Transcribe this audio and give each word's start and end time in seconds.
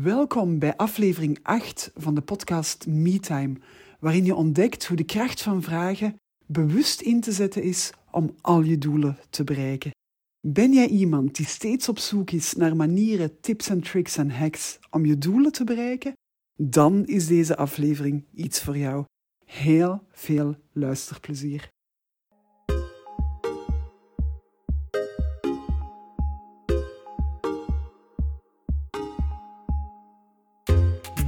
Welkom 0.00 0.58
bij 0.58 0.76
aflevering 0.76 1.38
8 1.42 1.90
van 1.94 2.14
de 2.14 2.20
podcast 2.20 2.86
MeTime, 2.86 3.56
waarin 4.00 4.24
je 4.24 4.34
ontdekt 4.34 4.86
hoe 4.86 4.96
de 4.96 5.04
kracht 5.04 5.42
van 5.42 5.62
vragen 5.62 6.16
bewust 6.46 7.00
in 7.00 7.20
te 7.20 7.32
zetten 7.32 7.62
is 7.62 7.92
om 8.10 8.34
al 8.40 8.62
je 8.62 8.78
doelen 8.78 9.18
te 9.30 9.44
bereiken. 9.44 9.90
Ben 10.46 10.72
jij 10.72 10.88
iemand 10.88 11.36
die 11.36 11.46
steeds 11.46 11.88
op 11.88 11.98
zoek 11.98 12.30
is 12.30 12.52
naar 12.52 12.76
manieren, 12.76 13.40
tips 13.40 13.68
en 13.68 13.80
tricks 13.80 14.16
en 14.16 14.30
hacks 14.30 14.78
om 14.90 15.06
je 15.06 15.18
doelen 15.18 15.52
te 15.52 15.64
bereiken? 15.64 16.12
Dan 16.56 17.06
is 17.06 17.26
deze 17.26 17.56
aflevering 17.56 18.24
iets 18.34 18.62
voor 18.62 18.76
jou. 18.76 19.04
Heel 19.44 20.02
veel 20.10 20.56
luisterplezier. 20.72 21.68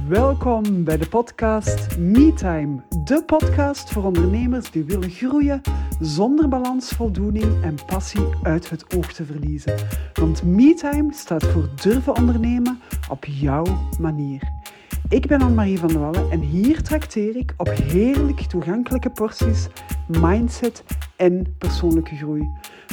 Welkom 0.07 0.83
bij 0.83 0.97
de 0.97 1.07
podcast 1.07 1.97
MeTime, 1.97 2.81
de 3.03 3.23
podcast 3.25 3.91
voor 3.91 4.03
ondernemers 4.03 4.71
die 4.71 4.83
willen 4.83 5.09
groeien 5.09 5.61
zonder 5.99 6.47
balans, 6.47 6.89
voldoening 6.89 7.63
en 7.63 7.75
passie 7.85 8.25
uit 8.43 8.69
het 8.69 8.95
oog 8.95 9.13
te 9.13 9.25
verliezen. 9.25 9.75
Want 10.13 10.43
MeTime 10.43 11.13
staat 11.13 11.43
voor 11.43 11.69
durven 11.81 12.15
ondernemen 12.15 12.79
op 13.09 13.25
jouw 13.25 13.65
manier. 13.99 14.41
Ik 15.09 15.27
ben 15.27 15.41
Anne-Marie 15.41 15.79
van 15.79 15.87
der 15.87 15.99
Wallen 15.99 16.31
en 16.31 16.39
hier 16.39 16.81
trakteer 16.81 17.35
ik 17.35 17.53
op 17.57 17.69
heerlijk 17.69 18.39
toegankelijke 18.39 19.09
porties 19.09 19.67
mindset 20.07 20.83
en 21.15 21.55
persoonlijke 21.57 22.15
groei. 22.15 22.49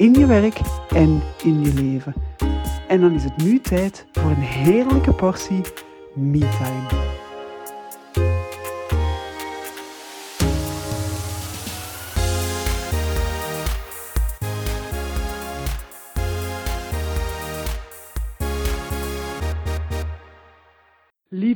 In 0.00 0.14
je 0.14 0.26
werk 0.26 0.60
en 0.94 1.22
in 1.42 1.64
je 1.64 1.74
leven. 1.74 2.14
En 2.88 3.00
dan 3.00 3.12
is 3.12 3.24
het 3.24 3.36
nu 3.36 3.60
tijd 3.60 4.06
voor 4.12 4.30
een 4.30 4.36
heerlijke 4.36 5.12
portie 5.12 5.60
MeTime. 6.14 7.09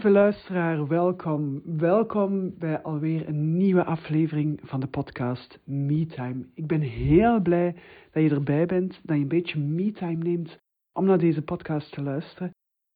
Lieve 0.05 0.19
luisteraar, 0.19 0.87
welkom. 0.87 1.63
Welkom 1.65 2.59
bij 2.59 2.83
alweer 2.83 3.29
een 3.29 3.57
nieuwe 3.57 3.85
aflevering 3.85 4.61
van 4.63 4.81
de 4.81 4.87
podcast 4.87 5.59
MeTime. 5.65 6.47
Ik 6.55 6.67
ben 6.67 6.81
heel 6.81 7.41
blij 7.41 7.75
dat 8.13 8.23
je 8.23 8.31
erbij 8.31 8.67
bent, 8.67 9.01
dat 9.03 9.17
je 9.17 9.23
een 9.23 9.29
beetje 9.29 9.59
MeTime 9.59 10.23
neemt 10.23 10.59
om 10.93 11.05
naar 11.05 11.19
deze 11.19 11.43
podcast 11.43 11.93
te 11.93 12.03
luisteren. 12.03 12.51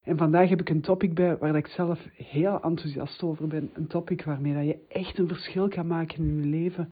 En 0.07 0.17
vandaag 0.17 0.49
heb 0.49 0.61
ik 0.61 0.69
een 0.69 0.81
topic 0.81 1.15
bij 1.15 1.37
waar 1.37 1.57
ik 1.57 1.67
zelf 1.67 2.07
heel 2.13 2.63
enthousiast 2.63 3.23
over 3.23 3.47
ben. 3.47 3.71
Een 3.73 3.87
topic 3.87 4.25
waarmee 4.25 4.55
dat 4.55 4.65
je 4.67 4.85
echt 4.89 5.19
een 5.19 5.29
verschil 5.29 5.69
kan 5.69 5.87
maken 5.87 6.19
in 6.19 6.37
je 6.37 6.47
leven. 6.47 6.89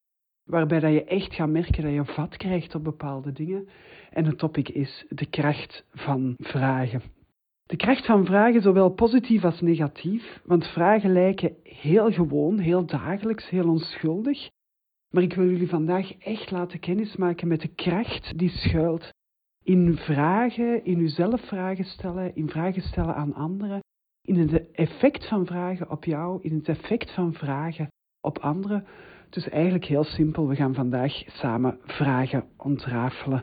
Waarbij 0.50 0.80
dat 0.80 0.92
je 0.92 1.04
echt 1.04 1.34
gaat 1.34 1.48
merken 1.48 1.82
dat 1.82 1.92
je 1.92 2.12
vat 2.14 2.36
krijgt 2.36 2.74
op 2.74 2.84
bepaalde 2.84 3.32
dingen. 3.32 3.68
En 4.10 4.24
het 4.24 4.38
topic 4.38 4.68
is 4.68 5.06
de 5.08 5.26
kracht 5.26 5.86
van 5.92 6.34
vragen. 6.38 7.15
De 7.66 7.76
kracht 7.76 8.06
van 8.06 8.24
vragen, 8.24 8.62
zowel 8.62 8.90
positief 8.90 9.44
als 9.44 9.60
negatief, 9.60 10.40
want 10.44 10.66
vragen 10.66 11.12
lijken 11.12 11.56
heel 11.62 12.12
gewoon, 12.12 12.58
heel 12.58 12.86
dagelijks, 12.86 13.48
heel 13.48 13.68
onschuldig. 13.68 14.48
Maar 15.10 15.22
ik 15.22 15.34
wil 15.34 15.50
jullie 15.50 15.68
vandaag 15.68 16.18
echt 16.18 16.50
laten 16.50 16.80
kennismaken 16.80 17.48
met 17.48 17.60
de 17.60 17.74
kracht 17.74 18.38
die 18.38 18.48
schuilt 18.48 19.14
in 19.62 19.96
vragen, 19.96 20.84
in 20.84 20.98
uzelf 20.98 21.40
vragen 21.40 21.84
stellen, 21.84 22.34
in 22.34 22.48
vragen 22.48 22.82
stellen 22.82 23.14
aan 23.14 23.34
anderen, 23.34 23.80
in 24.22 24.38
het 24.38 24.70
effect 24.72 25.28
van 25.28 25.46
vragen 25.46 25.90
op 25.90 26.04
jou, 26.04 26.42
in 26.42 26.54
het 26.54 26.68
effect 26.68 27.14
van 27.14 27.32
vragen 27.32 27.88
op 28.20 28.38
anderen. 28.38 28.86
Dus 29.30 29.48
eigenlijk 29.48 29.84
heel 29.84 30.04
simpel, 30.04 30.48
we 30.48 30.56
gaan 30.56 30.74
vandaag 30.74 31.12
samen 31.26 31.78
vragen 31.82 32.44
ontrafelen. 32.56 33.42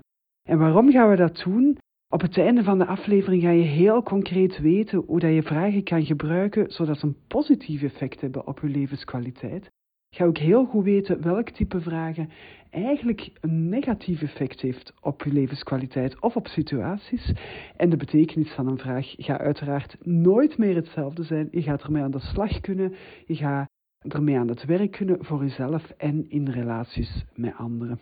En 0.50 0.58
waarom 0.58 0.92
gaan 0.92 1.10
we 1.10 1.16
dat 1.16 1.42
doen? 1.44 1.78
Op 2.14 2.22
het 2.22 2.38
einde 2.38 2.64
van 2.64 2.78
de 2.78 2.86
aflevering 2.86 3.42
ga 3.42 3.50
je 3.50 3.64
heel 3.64 4.04
concreet 4.04 4.60
weten 4.60 5.04
hoe 5.06 5.20
dat 5.20 5.34
je 5.34 5.44
vragen 5.44 5.84
kan 5.84 6.06
gebruiken 6.06 6.72
zodat 6.72 7.00
ze 7.00 7.06
een 7.06 7.18
positief 7.28 7.82
effect 7.82 8.22
hebben 8.22 8.48
op 8.48 8.60
je 8.60 8.68
levenskwaliteit. 8.68 9.72
Ga 10.10 10.26
ook 10.26 10.38
heel 10.38 10.66
goed 10.66 10.84
weten 10.84 11.22
welk 11.22 11.50
type 11.50 11.82
vragen 11.82 12.30
eigenlijk 12.70 13.30
een 13.42 13.70
negatief 13.70 14.22
effect 14.22 14.62
heeft 14.62 14.94
op 15.02 15.24
je 15.24 15.32
levenskwaliteit 15.32 16.22
of 16.22 16.36
op 16.36 16.48
situaties. 16.48 17.34
En 17.78 17.90
de 17.90 17.98
betekenis 17.98 18.52
van 18.52 18.68
een 18.68 18.80
vraag 18.80 19.14
gaat 19.18 19.40
uiteraard 19.40 19.98
nooit 20.06 20.58
meer 20.58 20.76
hetzelfde 20.76 21.24
zijn. 21.24 21.48
Je 21.52 21.62
gaat 21.62 21.84
ermee 21.84 22.04
aan 22.04 22.12
de 22.12 22.20
slag 22.20 22.60
kunnen, 22.60 22.94
je 23.26 23.36
gaat 23.36 23.70
ermee 24.08 24.38
aan 24.38 24.48
het 24.48 24.66
werk 24.66 24.92
kunnen 24.92 25.26
voor 25.26 25.42
jezelf 25.44 25.90
en 25.90 26.30
in 26.30 26.50
relaties 26.50 27.26
met 27.36 27.56
anderen. 27.56 28.00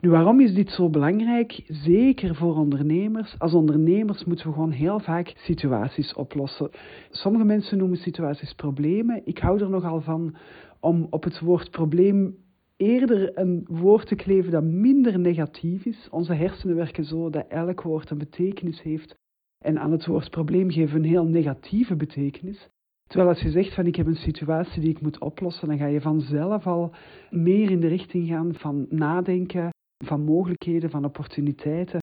Nu, 0.00 0.10
waarom 0.10 0.40
is 0.40 0.54
dit 0.54 0.70
zo 0.70 0.90
belangrijk? 0.90 1.62
Zeker 1.66 2.34
voor 2.34 2.56
ondernemers. 2.56 3.34
Als 3.38 3.54
ondernemers 3.54 4.24
moeten 4.24 4.46
we 4.46 4.52
gewoon 4.52 4.70
heel 4.70 5.00
vaak 5.00 5.32
situaties 5.36 6.14
oplossen. 6.14 6.70
Sommige 7.10 7.44
mensen 7.44 7.78
noemen 7.78 7.96
situaties 7.96 8.52
problemen. 8.54 9.22
Ik 9.24 9.38
hou 9.38 9.60
er 9.60 9.70
nogal 9.70 10.00
van 10.00 10.34
om 10.80 11.06
op 11.10 11.24
het 11.24 11.40
woord 11.40 11.70
probleem 11.70 12.36
eerder 12.76 13.38
een 13.38 13.66
woord 13.68 14.06
te 14.06 14.14
kleven 14.14 14.50
dat 14.50 14.64
minder 14.64 15.18
negatief 15.18 15.84
is. 15.84 16.08
Onze 16.10 16.34
hersenen 16.34 16.76
werken 16.76 17.04
zo 17.04 17.30
dat 17.30 17.46
elk 17.48 17.82
woord 17.82 18.10
een 18.10 18.18
betekenis 18.18 18.82
heeft. 18.82 19.14
En 19.58 19.78
aan 19.78 19.92
het 19.92 20.06
woord 20.06 20.30
probleem 20.30 20.70
geven 20.70 20.92
we 20.92 20.98
een 20.98 21.10
heel 21.10 21.26
negatieve 21.26 21.96
betekenis. 21.96 22.68
Terwijl 23.06 23.28
als 23.30 23.40
je 23.40 23.50
zegt 23.50 23.74
van 23.74 23.86
ik 23.86 23.96
heb 23.96 24.06
een 24.06 24.14
situatie 24.14 24.80
die 24.80 24.90
ik 24.90 25.00
moet 25.00 25.18
oplossen, 25.18 25.68
dan 25.68 25.78
ga 25.78 25.86
je 25.86 26.00
vanzelf 26.00 26.66
al 26.66 26.94
meer 27.30 27.70
in 27.70 27.80
de 27.80 27.88
richting 27.88 28.28
gaan 28.28 28.54
van 28.54 28.86
nadenken, 28.88 29.70
van 30.04 30.24
mogelijkheden, 30.24 30.90
van 30.90 31.04
opportuniteiten. 31.04 31.98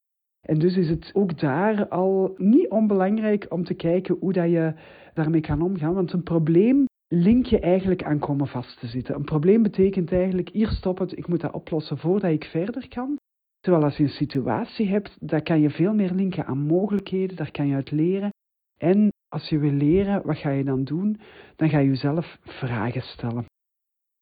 En 0.48 0.60
dus 0.60 0.78
is 0.78 0.90
het 0.90 1.10
ook 1.14 1.40
daar 1.40 1.88
al 1.88 2.34
niet 2.38 2.70
onbelangrijk 2.70 3.46
om 3.50 3.64
te 3.64 3.74
kijken 3.74 4.18
hoe 4.20 4.34
dat 4.34 4.50
je 4.50 4.74
daarmee 5.14 5.42
kan 5.42 5.62
omgaan. 5.62 5.94
Want 5.94 6.14
een 6.14 6.24
probleem 6.24 6.86
link 7.08 7.46
je 7.46 7.60
eigenlijk 7.60 8.04
aan 8.04 8.20
komen 8.20 8.48
vast 8.48 8.80
te 8.80 8.88
zitten. 8.88 9.16
Een 9.16 9.24
probleem 9.24 9.64
betekent 9.64 10.12
eigenlijk, 10.12 10.50
hier 10.50 10.70
stop 10.70 10.98
het, 10.98 11.18
ik 11.18 11.28
moet 11.28 11.42
dat 11.42 11.54
oplossen 11.54 11.98
voordat 11.98 12.32
ik 12.32 12.44
verder 12.44 12.88
kan. 12.88 13.18
Terwijl 13.60 13.84
als 13.84 13.98
je 13.98 14.04
een 14.04 14.10
situatie 14.10 14.88
hebt, 14.88 15.18
daar 15.20 15.42
kan 15.42 15.62
je 15.62 15.70
veel 15.70 15.94
meer 15.94 16.12
linken 16.12 16.46
aan 16.46 16.60
mogelijkheden, 16.60 17.36
daar 17.36 17.52
kan 17.52 17.68
je 17.68 17.76
uit 17.76 17.92
leren. 17.92 18.30
En 18.78 19.12
als 19.28 19.50
je 19.50 19.58
wil 19.58 19.72
leren, 19.72 20.26
wat 20.26 20.38
ga 20.38 20.50
je 20.50 20.64
dan 20.64 20.84
doen? 20.84 21.20
Dan 21.56 21.70
ga 21.70 21.80
je 21.80 21.88
jezelf 21.88 22.38
vragen 22.42 23.02
stellen. 23.02 23.46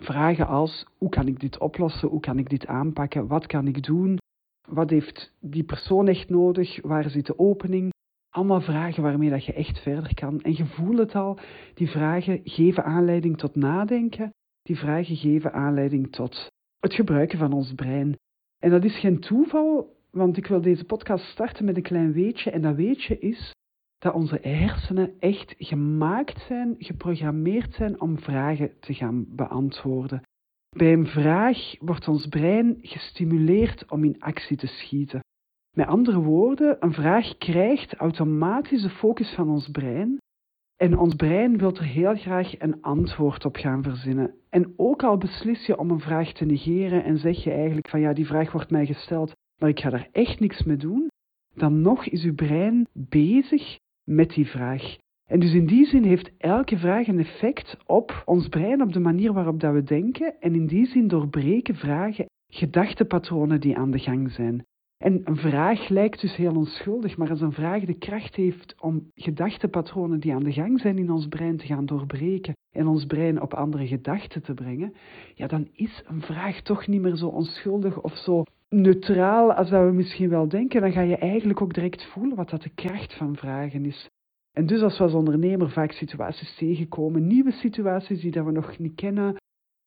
Vragen 0.03 0.47
als 0.47 0.85
hoe 0.97 1.09
kan 1.09 1.28
ik 1.28 1.39
dit 1.39 1.59
oplossen, 1.59 2.09
hoe 2.09 2.19
kan 2.19 2.38
ik 2.38 2.50
dit 2.50 2.67
aanpakken, 2.67 3.28
wat 3.28 3.45
kan 3.45 3.67
ik 3.67 3.83
doen, 3.83 4.17
wat 4.67 4.89
heeft 4.89 5.33
die 5.39 5.63
persoon 5.63 6.07
echt 6.07 6.29
nodig, 6.29 6.81
waar 6.81 7.09
zit 7.09 7.25
de 7.25 7.39
opening. 7.39 7.94
Allemaal 8.29 8.61
vragen 8.61 9.03
waarmee 9.03 9.29
dat 9.29 9.45
je 9.45 9.53
echt 9.53 9.79
verder 9.79 10.13
kan. 10.13 10.41
En 10.41 10.55
je 10.55 10.66
voelt 10.66 10.97
het 10.97 11.16
al, 11.16 11.39
die 11.73 11.89
vragen 11.89 12.41
geven 12.44 12.84
aanleiding 12.84 13.37
tot 13.37 13.55
nadenken, 13.55 14.34
die 14.61 14.78
vragen 14.78 15.16
geven 15.16 15.53
aanleiding 15.53 16.11
tot 16.11 16.52
het 16.79 16.93
gebruiken 16.93 17.37
van 17.37 17.53
ons 17.53 17.73
brein. 17.73 18.17
En 18.59 18.69
dat 18.69 18.84
is 18.84 18.99
geen 18.99 19.19
toeval, 19.19 19.96
want 20.11 20.37
ik 20.37 20.47
wil 20.47 20.61
deze 20.61 20.85
podcast 20.85 21.25
starten 21.25 21.66
met 21.66 21.75
een 21.75 21.84
klein 21.84 22.14
weetje. 22.14 22.52
En 22.52 22.61
dat 22.61 22.75
weetje 22.75 23.19
is 23.19 23.53
dat 24.05 24.13
onze 24.13 24.40
hersenen 24.41 25.13
echt 25.19 25.55
gemaakt 25.57 26.41
zijn, 26.47 26.75
geprogrammeerd 26.78 27.73
zijn 27.73 28.02
om 28.02 28.19
vragen 28.19 28.72
te 28.79 28.93
gaan 28.93 29.25
beantwoorden. 29.35 30.22
Bij 30.69 30.93
een 30.93 31.07
vraag 31.07 31.75
wordt 31.79 32.07
ons 32.07 32.28
brein 32.28 32.78
gestimuleerd 32.81 33.90
om 33.90 34.03
in 34.03 34.19
actie 34.19 34.57
te 34.57 34.67
schieten. 34.67 35.23
Met 35.75 35.87
andere 35.87 36.19
woorden, 36.19 36.78
een 36.79 36.93
vraag 36.93 37.37
krijgt 37.37 37.93
automatisch 37.93 38.81
de 38.81 38.90
focus 38.90 39.34
van 39.34 39.49
ons 39.49 39.69
brein 39.69 40.17
en 40.75 40.97
ons 40.97 41.16
brein 41.16 41.57
wil 41.57 41.75
er 41.75 41.84
heel 41.84 42.16
graag 42.16 42.59
een 42.59 42.81
antwoord 42.81 43.46
op 43.46 43.55
gaan 43.55 43.84
verzinnen. 43.84 44.35
En 44.49 44.73
ook 44.75 45.03
al 45.03 45.17
beslis 45.17 45.66
je 45.66 45.78
om 45.78 45.90
een 45.91 45.99
vraag 45.99 46.31
te 46.31 46.46
negeren 46.46 47.03
en 47.03 47.17
zeg 47.17 47.43
je 47.43 47.52
eigenlijk 47.52 47.90
van 47.90 47.99
ja, 47.99 48.13
die 48.13 48.25
vraag 48.25 48.52
wordt 48.52 48.72
mij 48.72 48.85
gesteld, 48.85 49.31
maar 49.61 49.69
ik 49.69 49.79
ga 49.79 49.90
daar 49.90 50.09
echt 50.11 50.40
niks 50.40 50.63
mee 50.63 50.78
doen, 50.78 51.07
dan 51.55 51.81
nog 51.81 52.05
is 52.05 52.23
uw 52.23 52.35
brein 52.35 52.87
bezig 52.93 53.84
met 54.05 54.29
die 54.29 54.47
vraag. 54.47 54.96
En 55.25 55.40
dus 55.40 55.53
in 55.53 55.66
die 55.66 55.85
zin 55.85 56.03
heeft 56.03 56.31
elke 56.37 56.78
vraag 56.78 57.07
een 57.07 57.19
effect 57.19 57.78
op 57.85 58.22
ons 58.25 58.47
brein, 58.47 58.81
op 58.81 58.93
de 58.93 58.99
manier 58.99 59.34
waarop 59.34 59.59
dat 59.59 59.73
we 59.73 59.84
denken. 59.84 60.40
En 60.40 60.55
in 60.55 60.67
die 60.67 60.85
zin 60.85 61.07
doorbreken 61.07 61.75
vragen 61.75 62.25
gedachtepatronen 62.47 63.59
die 63.59 63.78
aan 63.78 63.91
de 63.91 63.99
gang 63.99 64.31
zijn. 64.31 64.66
En 64.97 65.22
een 65.23 65.37
vraag 65.37 65.90
lijkt 65.90 66.22
dus 66.22 66.35
heel 66.35 66.55
onschuldig, 66.55 67.17
maar 67.17 67.29
als 67.29 67.41
een 67.41 67.52
vraag 67.52 67.84
de 67.84 67.97
kracht 67.97 68.35
heeft 68.35 68.75
om 68.79 69.11
gedachtepatronen 69.16 70.19
die 70.19 70.34
aan 70.34 70.43
de 70.43 70.53
gang 70.53 70.79
zijn 70.79 70.97
in 70.97 71.11
ons 71.11 71.28
brein 71.28 71.57
te 71.57 71.66
gaan 71.66 71.85
doorbreken 71.85 72.53
en 72.72 72.87
ons 72.87 73.05
brein 73.05 73.41
op 73.41 73.53
andere 73.53 73.87
gedachten 73.87 74.43
te 74.43 74.53
brengen, 74.53 74.93
ja, 75.34 75.47
dan 75.47 75.67
is 75.72 76.03
een 76.05 76.22
vraag 76.22 76.61
toch 76.61 76.87
niet 76.87 77.02
meer 77.02 77.16
zo 77.16 77.28
onschuldig 77.28 78.02
of 78.02 78.17
zo 78.17 78.43
neutraal 78.70 79.53
als 79.53 79.70
dat 79.70 79.85
we 79.85 79.91
misschien 79.91 80.29
wel 80.29 80.47
denken. 80.47 80.82
Dan 80.82 80.91
ga 80.91 81.02
je 81.02 81.17
eigenlijk 81.17 81.62
ook 81.62 81.73
direct 81.73 82.03
voelen 82.03 82.35
wat 82.35 82.50
dat 82.50 82.62
de 82.62 82.70
kracht 82.70 83.14
van 83.14 83.35
vragen 83.35 83.85
is. 83.85 84.09
En 84.52 84.66
dus 84.66 84.82
als 84.82 84.97
we 84.97 85.03
als 85.03 85.14
ondernemer 85.14 85.70
vaak 85.70 85.91
situaties 85.91 86.56
tegenkomen, 86.56 87.28
nieuwe 87.28 87.52
situaties 87.52 88.22
die 88.22 88.32
dat 88.32 88.46
we 88.46 88.52
nog 88.52 88.78
niet 88.78 88.96
kennen, 88.96 89.35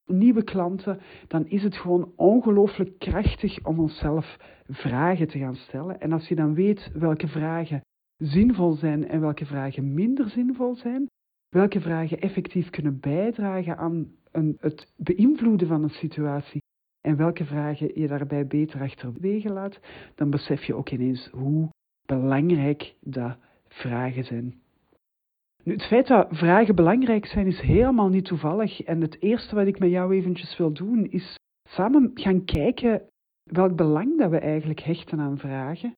nieuwe 0.06 0.44
klanten, 0.44 1.00
dan 1.26 1.46
is 1.46 1.62
het 1.62 1.76
gewoon 1.76 2.12
ongelooflijk 2.16 2.98
krachtig 2.98 3.64
om 3.64 3.78
onszelf 3.78 4.36
vragen 4.66 5.28
te 5.28 5.38
gaan 5.38 5.56
stellen. 5.56 6.00
En 6.00 6.12
als 6.12 6.28
je 6.28 6.34
dan 6.34 6.54
weet 6.54 6.90
welke 6.92 7.28
vragen 7.28 7.80
zinvol 8.16 8.72
zijn 8.72 9.08
en 9.08 9.20
welke 9.20 9.46
vragen 9.46 9.94
minder 9.94 10.28
zinvol 10.28 10.74
zijn, 10.74 11.06
welke 11.48 11.80
vragen 11.80 12.20
effectief 12.20 12.70
kunnen 12.70 13.00
bijdragen 13.00 13.76
aan 13.76 14.12
een, 14.30 14.56
het 14.60 14.92
beïnvloeden 14.96 15.68
van 15.68 15.82
een 15.82 15.90
situatie 15.90 16.62
en 17.00 17.16
welke 17.16 17.44
vragen 17.44 18.00
je 18.00 18.06
daarbij 18.06 18.46
beter 18.46 18.80
achterwege 18.80 19.52
laat, 19.52 19.80
dan 20.14 20.30
besef 20.30 20.64
je 20.64 20.74
ook 20.74 20.90
ineens 20.90 21.28
hoe 21.32 21.68
belangrijk 22.06 22.94
dat 23.00 23.36
vragen 23.68 24.24
zijn. 24.24 24.60
Nu, 25.64 25.72
het 25.72 25.86
feit 25.86 26.06
dat 26.06 26.28
vragen 26.30 26.74
belangrijk 26.74 27.26
zijn 27.26 27.46
is 27.46 27.60
helemaal 27.60 28.08
niet 28.08 28.24
toevallig. 28.24 28.82
En 28.82 29.00
het 29.00 29.22
eerste 29.22 29.54
wat 29.54 29.66
ik 29.66 29.78
met 29.78 29.90
jou 29.90 30.14
eventjes 30.14 30.56
wil 30.56 30.72
doen 30.72 31.04
is 31.10 31.36
samen 31.68 32.10
gaan 32.14 32.44
kijken 32.44 33.02
welk 33.42 33.76
belang 33.76 34.18
dat 34.18 34.30
we 34.30 34.38
eigenlijk 34.38 34.80
hechten 34.80 35.20
aan 35.20 35.38
vragen. 35.38 35.96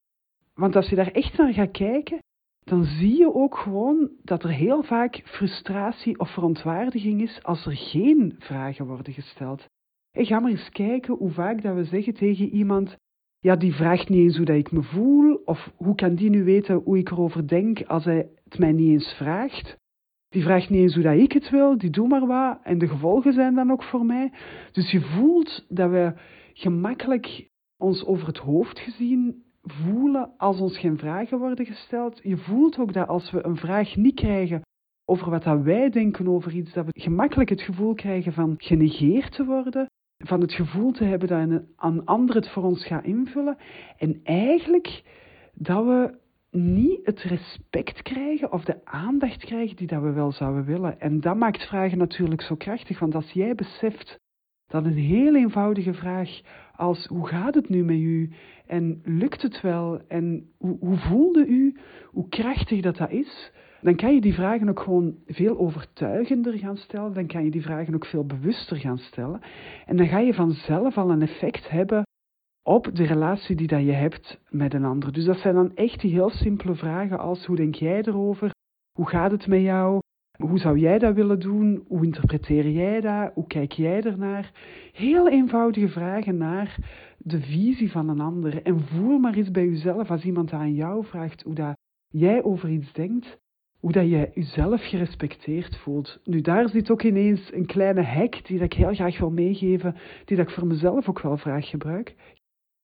Want 0.55 0.77
als 0.77 0.89
je 0.89 0.97
daar 0.97 1.11
echt 1.11 1.37
naar 1.37 1.53
gaat 1.53 1.71
kijken, 1.71 2.19
dan 2.65 2.85
zie 2.85 3.19
je 3.19 3.35
ook 3.35 3.57
gewoon 3.57 4.11
dat 4.23 4.43
er 4.43 4.51
heel 4.51 4.83
vaak 4.83 5.23
frustratie 5.25 6.19
of 6.19 6.31
verontwaardiging 6.33 7.23
is 7.23 7.43
als 7.43 7.67
er 7.67 7.77
geen 7.77 8.35
vragen 8.39 8.87
worden 8.87 9.13
gesteld. 9.13 9.69
En 10.11 10.27
ga 10.27 10.41
maar 10.41 10.51
eens 10.51 10.69
kijken 10.69 11.15
hoe 11.15 11.31
vaak 11.31 11.63
dat 11.63 11.75
we 11.75 11.85
zeggen 11.85 12.15
tegen 12.15 12.49
iemand, 12.49 12.97
ja, 13.39 13.57
die 13.57 13.75
vraagt 13.75 14.09
niet 14.09 14.19
eens 14.19 14.37
hoe 14.37 14.47
dat 14.47 14.57
ik 14.57 14.73
me 14.73 14.83
voel, 14.83 15.35
of 15.45 15.73
hoe 15.77 15.95
kan 15.95 16.15
die 16.15 16.31
nu 16.31 16.45
weten 16.45 16.75
hoe 16.75 16.99
ik 16.99 17.11
erover 17.11 17.49
denk 17.49 17.83
als 17.83 18.05
hij 18.05 18.29
het 18.45 18.59
mij 18.59 18.73
niet 18.73 18.89
eens 18.89 19.13
vraagt. 19.13 19.79
Die 20.29 20.43
vraagt 20.43 20.71
niet 20.71 20.81
eens 20.81 20.95
hoe 20.95 21.03
dat 21.03 21.19
ik 21.19 21.33
het 21.33 21.51
wil, 21.51 21.79
die 21.79 21.91
doet 21.91 22.09
maar 22.09 22.27
wat, 22.27 22.59
en 22.63 22.79
de 22.79 22.89
gevolgen 22.89 23.33
zijn 23.33 23.55
dan 23.55 23.71
ook 23.71 23.83
voor 23.83 24.05
mij. 24.05 24.33
Dus 24.73 24.91
je 24.91 25.01
voelt 25.01 25.67
dat 25.69 25.91
we 25.91 26.13
gemakkelijk 26.53 27.49
ons 27.77 28.05
over 28.05 28.27
het 28.27 28.39
hoofd 28.39 28.79
gezien 28.79 29.43
voelen 29.63 30.33
als 30.37 30.61
ons 30.61 30.79
geen 30.79 30.99
vragen 30.99 31.39
worden 31.39 31.67
gesteld. 31.67 32.21
Je 32.23 32.37
voelt 32.37 32.79
ook 32.79 32.93
dat 32.93 33.09
als 33.09 33.31
we 33.31 33.45
een 33.45 33.57
vraag 33.57 33.97
niet 33.97 34.15
krijgen 34.15 34.63
over 35.05 35.31
wat 35.31 35.43
dat 35.43 35.63
wij 35.63 35.91
denken 35.91 36.29
over 36.29 36.55
iets, 36.55 36.73
dat 36.73 36.87
we 36.87 37.01
gemakkelijk 37.01 37.51
het 37.51 37.61
gevoel 37.61 37.95
krijgen 37.95 38.33
van 38.33 38.55
genegeerd 38.59 39.33
te 39.33 39.45
worden, 39.45 39.91
van 40.25 40.41
het 40.41 40.53
gevoel 40.53 40.93
te 40.93 41.05
hebben 41.05 41.29
dat 41.29 41.63
een, 41.77 42.05
ander 42.05 42.35
het 42.35 42.49
voor 42.49 42.63
ons 42.63 42.87
gaat 42.87 43.05
invullen. 43.05 43.57
En 43.97 44.21
eigenlijk 44.25 45.03
dat 45.55 45.85
we 45.85 46.19
niet 46.51 47.01
het 47.03 47.23
respect 47.23 48.03
krijgen 48.03 48.53
of 48.53 48.65
de 48.65 48.85
aandacht 48.85 49.45
krijgen 49.45 49.77
die 49.77 49.87
dat 49.87 50.03
we 50.03 50.13
wel 50.13 50.33
zouden 50.33 50.65
willen. 50.65 51.01
En 51.01 51.21
dat 51.21 51.37
maakt 51.37 51.67
vragen 51.67 51.99
natuurlijk 51.99 52.43
zo 52.43 52.55
krachtig, 52.55 52.99
want 52.99 53.15
als 53.15 53.31
jij 53.31 53.55
beseft 53.55 54.19
dat 54.67 54.85
een 54.85 54.97
heel 54.97 55.37
eenvoudige 55.37 55.95
vraag 55.95 56.41
als 56.77 57.07
hoe 57.07 57.27
gaat 57.27 57.55
het 57.55 57.69
nu 57.69 57.85
met 57.85 57.97
u 57.97 58.31
en 58.67 59.01
lukt 59.05 59.43
het 59.43 59.61
wel 59.61 60.01
en 60.09 60.51
hoe, 60.59 60.77
hoe 60.81 60.97
voelde 60.97 61.47
u, 61.47 61.77
hoe 62.07 62.29
krachtig 62.29 62.81
dat 62.81 62.97
dat 62.97 63.11
is, 63.11 63.53
dan 63.83 63.97
kan 63.97 64.15
je 64.15 64.21
die 64.21 64.35
vragen 64.35 64.69
ook 64.69 64.81
gewoon 64.81 65.15
veel 65.27 65.59
overtuigender 65.59 66.59
gaan 66.59 66.77
stellen. 66.77 67.15
Dan 67.15 67.27
kan 67.27 67.45
je 67.45 67.51
die 67.51 67.63
vragen 67.63 67.95
ook 67.95 68.07
veel 68.07 68.27
bewuster 68.27 68.77
gaan 68.77 68.99
stellen. 68.99 69.41
En 69.87 69.97
dan 69.97 70.07
ga 70.07 70.19
je 70.19 70.35
vanzelf 70.35 70.97
al 70.97 71.11
een 71.11 71.23
effect 71.23 71.71
hebben 71.71 72.03
op 72.63 72.95
de 72.95 73.05
relatie 73.05 73.57
die 73.57 73.67
dat 73.67 73.85
je 73.85 73.93
hebt 73.93 74.41
met 74.49 74.75
een 74.75 74.85
ander. 74.85 75.13
Dus 75.13 75.25
dat 75.25 75.39
zijn 75.39 75.55
dan 75.55 75.75
echt 75.75 76.01
die 76.01 76.13
heel 76.13 76.31
simpele 76.31 76.75
vragen 76.75 77.19
als 77.19 77.47
hoe 77.47 77.57
denk 77.57 77.75
jij 77.75 78.03
erover? 78.03 78.51
Hoe 78.93 79.09
gaat 79.09 79.31
het 79.31 79.47
met 79.47 79.61
jou? 79.61 79.99
Hoe 80.39 80.59
zou 80.59 80.79
jij 80.79 80.99
dat 80.99 81.15
willen 81.15 81.41
doen? 81.41 81.85
Hoe 81.89 82.05
interpreteer 82.05 82.71
jij 82.71 83.01
dat? 83.01 83.31
Hoe 83.35 83.47
kijk 83.47 83.73
jij 83.73 84.03
ernaar? 84.03 84.53
Heel 84.93 85.29
eenvoudige 85.29 85.89
vragen 85.89 86.37
naar 86.37 86.77
de 87.19 87.41
visie 87.41 87.91
van 87.91 88.09
een 88.09 88.21
ander. 88.21 88.63
En 88.63 88.81
voel 88.81 89.19
maar 89.19 89.35
eens 89.35 89.51
bij 89.51 89.67
jezelf 89.67 90.11
als 90.11 90.25
iemand 90.25 90.53
aan 90.53 90.75
jou 90.75 91.05
vraagt 91.05 91.43
hoe 91.43 91.55
dat 91.55 91.77
jij 92.09 92.43
over 92.43 92.71
iets 92.71 92.93
denkt 92.93 93.39
hoe 93.81 93.93
dat 93.93 94.09
je 94.09 94.31
jezelf 94.35 94.83
gerespecteerd 94.83 95.77
voelt. 95.77 96.21
Nu, 96.25 96.41
daar 96.41 96.69
zit 96.69 96.91
ook 96.91 97.03
ineens 97.03 97.53
een 97.53 97.67
kleine 97.67 98.03
hack 98.03 98.47
die 98.47 98.59
dat 98.59 98.73
ik 98.73 98.79
heel 98.79 98.95
graag 98.95 99.19
wil 99.19 99.31
meegeven, 99.31 99.97
die 100.25 100.37
dat 100.37 100.49
ik 100.49 100.55
voor 100.55 100.67
mezelf 100.67 101.09
ook 101.09 101.21
wel 101.21 101.37
graag 101.37 101.69
gebruik. 101.69 102.15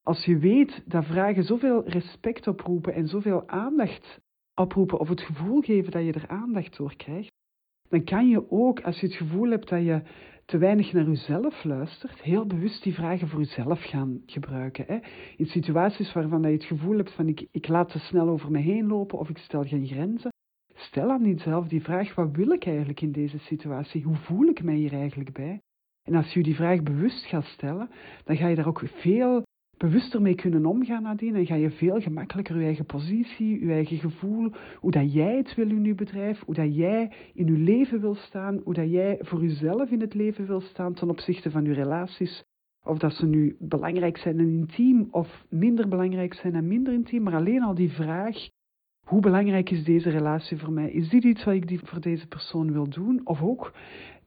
Als 0.03 0.25
je 0.25 0.39
weet 0.39 0.83
dat 0.87 1.05
vragen 1.05 1.43
zoveel 1.43 1.89
respect 1.89 2.47
oproepen 2.47 2.95
en 2.95 3.07
zoveel 3.07 3.49
aandacht 3.49 4.21
oproepen 4.55 4.99
of 4.99 5.09
het 5.09 5.21
gevoel 5.21 5.61
geven 5.61 5.91
dat 5.93 6.05
je 6.05 6.13
er 6.13 6.29
aandacht 6.29 6.77
door 6.77 6.97
krijgt, 6.97 7.33
dan 7.89 8.05
kan 8.05 8.29
je 8.29 8.51
ook, 8.51 8.81
als 8.81 9.01
je 9.01 9.07
het 9.07 9.17
gevoel 9.17 9.51
hebt 9.51 9.69
dat 9.69 9.85
je 9.85 10.03
te 10.45 10.59
weinig 10.59 10.93
naar 10.93 11.09
jezelf 11.09 11.65
luistert, 11.65 12.23
heel 12.23 12.47
bewust 12.47 12.83
die 12.83 12.95
vragen 12.95 13.29
voor 13.29 13.41
jezelf 13.41 13.83
gaan 13.83 14.23
gebruiken. 14.27 14.85
Hè? 14.87 14.99
In 15.37 15.47
situaties 15.47 16.13
waarvan 16.13 16.43
je 16.43 16.49
het 16.49 16.65
gevoel 16.65 16.97
hebt 16.97 17.13
van 17.13 17.29
ik, 17.29 17.49
ik 17.51 17.69
laat 17.69 17.89
te 17.89 17.99
snel 17.99 18.29
over 18.29 18.51
me 18.51 18.59
heen 18.59 18.87
lopen 18.87 19.19
of 19.19 19.29
ik 19.29 19.39
stel 19.39 19.65
geen 19.65 19.87
grenzen, 19.87 20.31
Stel 20.79 21.11
aan 21.11 21.25
jezelf 21.25 21.69
die 21.69 21.83
vraag, 21.83 22.15
wat 22.15 22.37
wil 22.37 22.51
ik 22.51 22.67
eigenlijk 22.67 23.01
in 23.01 23.13
deze 23.13 23.39
situatie? 23.39 24.03
Hoe 24.03 24.17
voel 24.17 24.47
ik 24.47 24.63
mij 24.63 24.75
hier 24.75 24.93
eigenlijk 24.93 25.33
bij? 25.33 25.61
En 26.03 26.15
als 26.15 26.33
je 26.33 26.43
die 26.43 26.55
vraag 26.55 26.83
bewust 26.83 27.27
gaat 27.27 27.45
stellen, 27.45 27.89
dan 28.25 28.37
ga 28.37 28.49
je 28.49 28.57
daar 28.57 28.67
ook 28.67 28.83
veel 28.85 29.43
bewuster 29.77 30.23
mee 30.23 30.35
kunnen 30.35 30.67
omgaan 30.67 31.03
nadien. 31.03 31.35
En 31.35 31.47
ga 31.47 31.55
je 31.55 31.71
veel 31.71 32.01
gemakkelijker 32.01 32.57
je 32.57 32.65
eigen 32.65 32.87
positie, 32.87 33.65
je 33.65 33.73
eigen 33.73 33.99
gevoel, 33.99 34.53
hoe 34.81 34.91
dat 34.91 35.13
jij 35.13 35.37
het 35.37 35.55
wil 35.55 35.71
in 35.71 35.85
je 35.85 35.95
bedrijf, 35.95 36.41
hoe 36.41 36.55
dat 36.55 36.77
jij 36.77 37.13
in 37.35 37.47
je 37.47 37.59
leven 37.59 38.01
wil 38.01 38.15
staan, 38.15 38.61
hoe 38.65 38.75
dat 38.75 38.91
jij 38.91 39.19
voor 39.21 39.43
jezelf 39.43 39.91
in 39.91 40.01
het 40.01 40.15
leven 40.15 40.47
wil 40.47 40.61
staan 40.61 40.95
ten 40.95 41.11
opzichte 41.11 41.51
van 41.51 41.65
je 41.65 41.73
relaties. 41.73 42.45
Of 42.85 42.99
dat 42.99 43.13
ze 43.13 43.27
nu 43.27 43.57
belangrijk 43.59 44.17
zijn 44.17 44.39
en 44.39 44.49
intiem 44.49 45.09
of 45.11 45.45
minder 45.49 45.89
belangrijk 45.89 46.35
zijn 46.35 46.55
en 46.55 46.67
minder 46.67 46.93
intiem. 46.93 47.23
Maar 47.23 47.35
alleen 47.35 47.63
al 47.63 47.75
die 47.75 47.91
vraag 47.93 48.37
hoe 49.07 49.21
belangrijk 49.21 49.71
is 49.71 49.85
deze 49.85 50.11
relatie 50.11 50.59
voor 50.59 50.73
mij? 50.73 50.91
Is 50.91 51.09
dit 51.09 51.25
iets 51.25 51.45
wat 51.45 51.55
ik 51.55 51.81
voor 51.85 52.01
deze 52.01 52.27
persoon 52.27 52.73
wil 52.73 52.89
doen? 52.89 53.21
Of 53.25 53.43
ook 53.43 53.73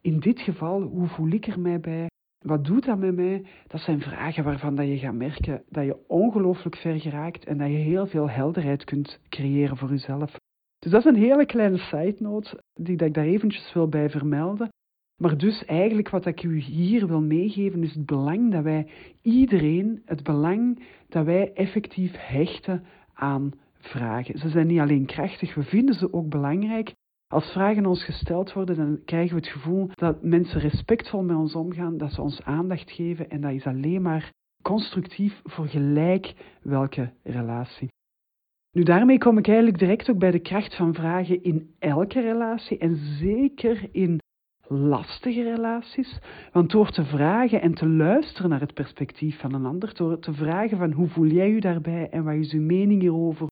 in 0.02 0.20
dit 0.20 0.40
geval, 0.40 0.82
hoe 0.82 1.08
voel 1.08 1.30
ik 1.30 1.48
er 1.48 1.60
mij 1.60 1.80
bij? 1.80 2.08
Wat 2.46 2.66
doet 2.66 2.86
dat 2.86 2.98
met 2.98 3.16
mij? 3.16 3.46
Dat 3.68 3.82
zijn 3.82 4.02
vragen 4.02 4.44
waarvan 4.44 4.76
dat 4.76 4.88
je 4.88 4.98
gaat 4.98 5.14
merken 5.14 5.64
dat 5.70 5.86
je 5.86 6.08
ongelooflijk 6.08 6.76
ver 6.76 7.00
geraakt 7.00 7.46
en 7.46 7.58
dat 7.58 7.68
je 7.68 7.76
heel 7.76 8.08
veel 8.08 8.30
helderheid 8.30 8.84
kunt 8.84 9.20
creëren 9.30 9.78
voor 9.78 9.90
jezelf. 9.90 10.36
Dus 10.80 10.92
dat 10.92 11.06
is 11.06 11.12
een 11.12 11.22
hele 11.22 11.46
kleine 11.46 11.78
side 11.78 12.16
note 12.18 12.64
die 12.74 12.98
dat 12.98 13.08
ik 13.08 13.14
daar 13.14 13.26
eventjes 13.26 13.74
wil 13.74 13.88
bij 13.88 14.10
vermelden. 14.10 14.70
Maar 15.22 15.38
dus 15.38 15.66
eigenlijk 15.66 16.10
wat 16.10 16.26
ik 16.26 16.44
u 16.44 16.60
hier 16.60 17.08
wil 17.08 17.22
meegeven 17.22 17.84
is 17.84 17.94
het 17.94 18.06
belang 18.06 18.52
dat 18.52 18.64
wij 18.64 18.88
iedereen, 19.22 20.02
het 20.06 20.24
belang 20.24 20.84
dat 21.10 21.26
wij 21.26 21.54
effectief 21.54 22.14
hechten 22.18 22.84
aan 23.14 23.54
vragen. 23.80 24.38
Ze 24.38 24.50
zijn 24.50 24.68
niet 24.68 24.80
alleen 24.80 25.06
krachtig, 25.06 25.56
we 25.56 25.64
vinden 25.64 25.96
ze 25.96 26.14
ook 26.14 26.30
belangrijk. 26.30 26.94
Als 27.28 27.52
vragen 27.52 27.86
ons 27.86 28.06
gesteld 28.06 28.54
worden, 28.54 28.76
dan 28.76 29.00
krijgen 29.06 29.36
we 29.36 29.42
het 29.42 29.52
gevoel 29.52 29.90
dat 29.94 30.24
mensen 30.24 30.60
respectvol 30.60 31.24
met 31.24 31.38
ons 31.38 31.56
omgaan, 31.56 31.98
dat 31.98 32.12
ze 32.12 32.22
ons 32.22 32.44
aandacht 32.44 32.92
geven 32.92 33.30
en 33.30 33.42
dat 33.42 33.52
is 33.52 33.66
alleen 33.66 34.02
maar 34.02 34.32
constructief 34.62 35.42
voor 35.44 35.68
gelijk 35.68 36.34
welke 36.62 37.14
relatie. 37.24 37.90
Nu, 38.72 38.84
daarmee 38.84 39.18
kom 39.18 39.38
ik 39.38 39.48
eigenlijk 39.48 39.80
direct 39.80 40.10
ook 40.10 40.18
bij 40.18 40.32
de 40.32 40.40
kracht 40.40 40.76
van 40.76 40.94
vragen 40.94 41.44
in 41.44 41.76
elke 41.80 42.22
relatie 42.22 42.78
en 42.78 42.96
zeker 42.96 43.90
in 43.92 44.20
lastige 44.68 45.44
relaties. 45.44 46.20
Want 46.52 46.72
door 46.72 46.92
te 46.92 47.06
vragen 47.06 47.62
en 47.62 47.74
te 47.74 47.88
luisteren 47.88 48.50
naar 48.50 48.60
het 48.60 48.74
perspectief 48.74 49.40
van 49.40 49.54
een 49.54 49.66
ander, 49.66 49.94
door 49.96 50.20
te 50.20 50.34
vragen 50.34 50.78
van 50.78 50.92
hoe 50.92 51.08
voel 51.08 51.28
jij 51.28 51.50
je 51.50 51.62
daarbij 51.62 52.10
en 52.10 52.24
wat 52.24 52.36
is 52.36 52.54
uw 52.54 52.62
mening 52.62 53.02
hierover, 53.02 53.48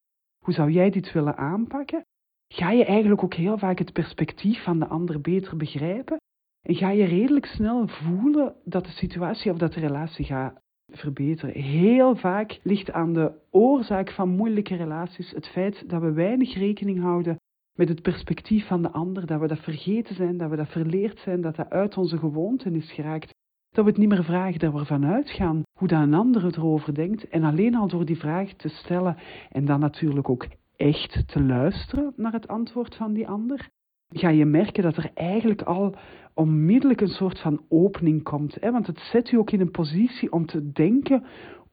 hoe 0.48 0.56
zou 0.56 0.72
jij 0.72 0.90
dit 0.90 1.12
willen 1.12 1.38
aanpakken? 1.38 2.06
Ga 2.54 2.72
je 2.72 2.86
eigenlijk 2.86 3.24
ook 3.24 3.34
heel 3.34 3.58
vaak 3.58 3.80
het 3.80 3.94
perspectief 3.94 4.64
van 4.64 4.80
de 4.80 4.88
ander 4.88 5.22
beter 5.22 5.58
begrijpen? 5.58 6.18
En 6.62 6.76
ga 6.76 6.90
je 6.90 7.06
redelijk 7.06 7.46
snel 7.46 7.88
voelen 7.88 8.56
dat 8.64 8.86
de 8.86 8.92
situatie 8.92 9.52
of 9.52 9.58
dat 9.58 9.74
de 9.74 9.80
relatie 9.80 10.26
gaat 10.26 10.60
verbeteren. 10.94 11.62
Heel 11.62 12.16
vaak 12.16 12.60
ligt 12.64 12.92
aan 12.92 13.14
de 13.14 13.32
oorzaak 13.50 14.12
van 14.12 14.30
moeilijke 14.30 14.76
relaties 14.76 15.32
het 15.32 15.48
feit 15.48 15.90
dat 15.90 16.02
we 16.02 16.12
weinig 16.12 16.54
rekening 16.54 17.00
houden 17.00 17.38
met 17.78 17.90
het 17.90 18.02
perspectief 18.02 18.68
van 18.68 18.82
de 18.82 18.92
ander, 18.92 19.26
dat 19.26 19.40
we 19.40 19.48
dat 19.48 19.60
vergeten 19.60 20.16
zijn, 20.16 20.38
dat 20.38 20.50
we 20.50 20.56
dat 20.56 20.72
verleerd 20.72 21.20
zijn, 21.20 21.42
dat 21.42 21.56
dat 21.56 21.70
uit 21.70 21.98
onze 21.98 22.18
gewoonten 22.18 22.76
is 22.76 22.92
geraakt. 22.92 23.32
Dat 23.72 23.86
we 23.86 23.92
het 23.92 24.00
niet 24.00 24.10
meer 24.10 24.24
vragen, 24.24 24.60
dat 24.60 24.74
we 24.74 24.80
ervan 24.80 25.06
uitgaan 25.06 25.64
hoe 25.80 25.88
dat 25.88 26.02
een 26.02 26.14
ander 26.14 26.44
het 26.44 26.58
erover 26.58 26.94
denkt. 26.94 27.28
En 27.28 27.44
alleen 27.44 27.76
al 27.76 27.88
door 27.88 28.06
die 28.06 28.18
vraag 28.18 28.54
te 28.54 28.70
stellen 28.70 29.18
en 29.50 29.66
dan 29.66 29.80
natuurlijk 29.80 30.30
ook 30.30 30.48
echt 30.76 31.24
te 31.28 31.44
luisteren 31.44 32.14
naar 32.16 32.32
het 32.32 32.48
antwoord 32.48 32.96
van 32.96 33.14
die 33.14 33.28
ander, 33.28 33.70
ga 34.10 34.30
je 34.30 34.46
merken 34.46 34.84
dat 34.84 34.98
er 34.98 35.12
eigenlijk 35.14 35.62
al 35.62 35.96
onmiddellijk 36.34 37.02
een 37.02 37.08
soort 37.08 37.40
van 37.40 37.62
opening 37.70 38.24
komt. 38.24 38.58
Hè? 38.60 38.72
Want 38.72 38.88
het 38.88 39.00
zet 39.00 39.32
u 39.32 39.38
ook 39.38 39.52
in 39.52 39.62
een 39.62 39.72
positie 39.72 40.32
om 40.32 40.46
te 40.46 40.72
denken 40.72 41.24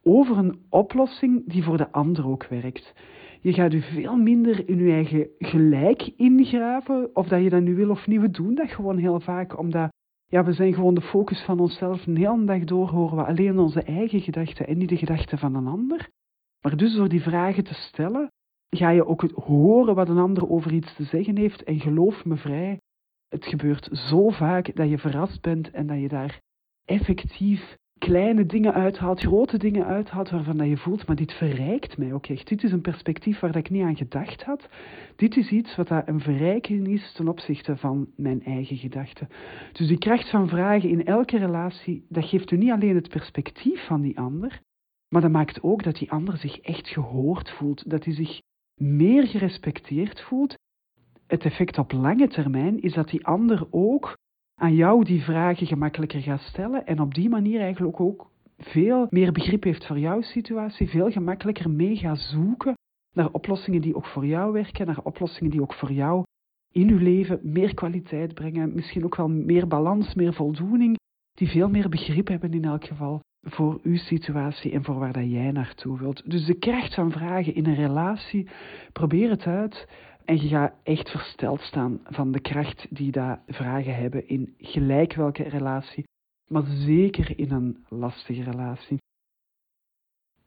over 0.03 0.39
een 0.39 0.59
oplossing 0.69 1.43
die 1.47 1.63
voor 1.63 1.77
de 1.77 1.93
ander 1.93 2.27
ook 2.27 2.47
werkt. 2.47 2.95
Je 3.41 3.53
gaat 3.53 3.73
u 3.73 3.81
veel 3.81 4.17
minder 4.17 4.69
in 4.69 4.79
uw 4.79 4.91
eigen 4.91 5.29
gelijk 5.39 6.13
ingraven, 6.17 7.11
of 7.17 7.29
dat 7.29 7.43
je 7.43 7.51
dat 7.51 7.63
nu 7.63 7.75
wil 7.75 7.91
of 7.91 8.07
niet. 8.07 8.21
We 8.21 8.31
doen 8.31 8.55
dat 8.55 8.71
gewoon 8.71 8.99
heel 8.99 9.21
vaak, 9.21 9.59
omdat 9.59 9.93
ja, 10.27 10.45
we 10.45 10.53
zijn 10.53 10.75
gewoon 10.75 10.95
de 10.95 11.01
focus 11.01 11.45
van 11.45 11.61
onszelf. 11.61 12.07
Een 12.07 12.17
hele 12.17 12.45
dag 12.45 12.65
door 12.65 12.89
horen 12.89 13.17
we 13.17 13.25
alleen 13.25 13.59
onze 13.59 13.83
eigen 13.83 14.21
gedachten 14.21 14.67
en 14.67 14.79
niet 14.79 14.89
de 14.89 14.97
gedachten 14.97 15.39
van 15.39 15.55
een 15.55 15.67
ander. 15.67 16.11
Maar 16.61 16.77
dus 16.77 16.95
door 16.95 17.09
die 17.09 17.23
vragen 17.23 17.65
te 17.65 17.75
stellen, 17.75 18.33
ga 18.71 18.91
je 18.91 19.07
ook 19.07 19.23
horen 19.35 19.95
wat 19.95 20.09
een 20.09 20.19
ander 20.19 20.49
over 20.49 20.73
iets 20.73 20.95
te 20.95 21.05
zeggen 21.05 21.37
heeft. 21.37 21.63
En 21.63 21.81
geloof 21.81 22.25
me 22.25 22.37
vrij, 22.37 22.81
het 23.29 23.45
gebeurt 23.45 23.89
zo 23.93 24.31
vaak 24.31 24.77
dat 24.77 24.89
je 24.89 24.99
verrast 24.99 25.41
bent 25.41 25.71
en 25.71 25.87
dat 25.87 26.01
je 26.01 26.09
daar 26.09 26.41
effectief 26.85 27.77
kleine 27.99 28.47
dingen 28.47 28.75
uithaalt, 28.75 29.21
grote 29.21 29.59
dingen 29.59 29.87
uithaalt 29.87 30.31
waarvan 30.31 30.57
dat 30.57 30.69
je 30.69 30.77
voelt, 30.77 31.07
maar 31.07 31.17
dit 31.17 31.33
verrijkt 31.33 31.99
mij 31.99 32.13
ook 32.13 32.27
echt. 32.27 32.49
Dit 32.49 32.65
is 32.65 32.73
een 32.73 32.81
perspectief 32.81 33.41
waar 33.41 33.57
ik 33.57 33.71
niet 33.71 33.83
aan 33.83 33.97
gedacht 33.97 34.43
had. 34.43 34.69
Dit 35.17 35.37
is 35.37 35.51
iets 35.51 35.77
wat 35.77 35.91
een 35.91 36.21
verrijking 36.21 36.89
is 36.89 37.13
ten 37.13 37.29
opzichte 37.29 37.77
van 37.77 38.09
mijn 38.17 38.45
eigen 38.45 38.77
gedachten. 38.77 39.29
Dus 39.73 39.87
die 39.87 39.99
kracht 39.99 40.31
van 40.31 40.49
vragen 40.49 40.89
in 40.89 41.05
elke 41.05 41.39
relatie, 41.39 42.07
dat 42.09 42.25
geeft 42.25 42.51
u 42.51 42.57
niet 42.57 42.71
alleen 42.71 42.95
het 42.95 43.09
perspectief 43.09 43.87
van 43.87 44.01
die 44.01 44.19
ander, 44.19 44.61
maar 45.09 45.23
dat 45.23 45.31
maakt 45.31 45.63
ook 45.63 45.83
dat 45.83 45.97
die 45.97 46.11
ander 46.11 46.37
zich 46.37 46.59
echt 46.61 46.89
gehoord 46.89 47.51
voelt, 47.51 47.91
dat 47.91 48.05
hij 48.05 48.15
zich 48.15 48.41
meer 48.81 49.27
gerespecteerd 49.27 50.21
voelt. 50.21 50.55
Het 51.27 51.45
effect 51.45 51.79
op 51.79 51.93
lange 51.93 52.29
termijn 52.29 52.83
is 52.83 52.93
dat 52.93 53.09
die 53.09 53.27
ander 53.27 53.67
ook 53.71 54.17
aan 54.55 54.75
jou 54.75 55.05
die 55.05 55.23
vragen 55.23 55.67
gemakkelijker 55.67 56.21
gaat 56.21 56.41
stellen 56.41 56.87
en 56.87 57.01
op 57.01 57.15
die 57.15 57.29
manier 57.29 57.61
eigenlijk 57.61 58.01
ook 58.01 58.31
veel 58.59 59.07
meer 59.11 59.33
begrip 59.33 59.63
heeft 59.63 59.87
voor 59.87 59.99
jouw 59.99 60.21
situatie, 60.21 60.89
veel 60.89 61.11
gemakkelijker 61.11 61.71
mee 61.71 61.97
gaat 61.97 62.19
zoeken 62.19 62.75
naar 63.13 63.31
oplossingen 63.33 63.81
die 63.81 63.97
ook 63.97 64.07
voor 64.07 64.27
jou 64.27 64.53
werken, 64.53 64.87
naar 64.87 65.01
oplossingen 65.03 65.51
die 65.51 65.63
ook 65.63 65.75
voor 65.75 65.93
jou 65.93 66.25
in 66.73 66.91
uw 66.91 66.99
leven 66.99 67.41
meer 67.43 67.75
kwaliteit 67.75 68.35
brengen, 68.35 68.75
misschien 68.75 69.05
ook 69.05 69.17
wel 69.17 69.29
meer 69.29 69.67
balans, 69.67 70.15
meer 70.15 70.35
voldoening, 70.35 70.99
die 71.33 71.49
veel 71.49 71.69
meer 71.69 71.89
begrip 71.89 72.29
hebben 72.29 72.53
in 72.53 72.65
elk 72.65 72.85
geval 72.85 73.21
voor 73.45 73.81
uw 73.83 73.97
situatie 73.97 74.73
en 74.73 74.85
voor 74.85 74.99
waar 74.99 75.13
dat 75.13 75.31
jij 75.31 75.51
naartoe 75.51 75.99
wilt. 75.99 76.31
Dus 76.31 76.45
de 76.45 76.59
kracht 76.59 76.95
van 76.95 77.13
vragen 77.13 77.55
in 77.55 77.67
een 77.67 77.75
relatie, 77.75 78.49
probeer 78.93 79.31
het 79.31 79.47
uit. 79.47 79.89
En 80.25 80.43
je 80.43 80.49
gaat 80.49 80.75
echt 80.83 81.11
versteld 81.11 81.61
staan 81.61 82.01
van 82.05 82.33
de 82.33 82.41
kracht 82.41 82.87
die 82.91 83.13
dat 83.13 83.39
vragen 83.47 83.97
hebben 83.97 84.29
in 84.29 84.55
gelijk 84.59 85.15
welke 85.15 85.43
relatie, 85.43 86.05
maar 86.51 86.65
zeker 86.67 87.39
in 87.39 87.51
een 87.51 87.85
lastige 87.89 88.43
relatie. 88.43 88.99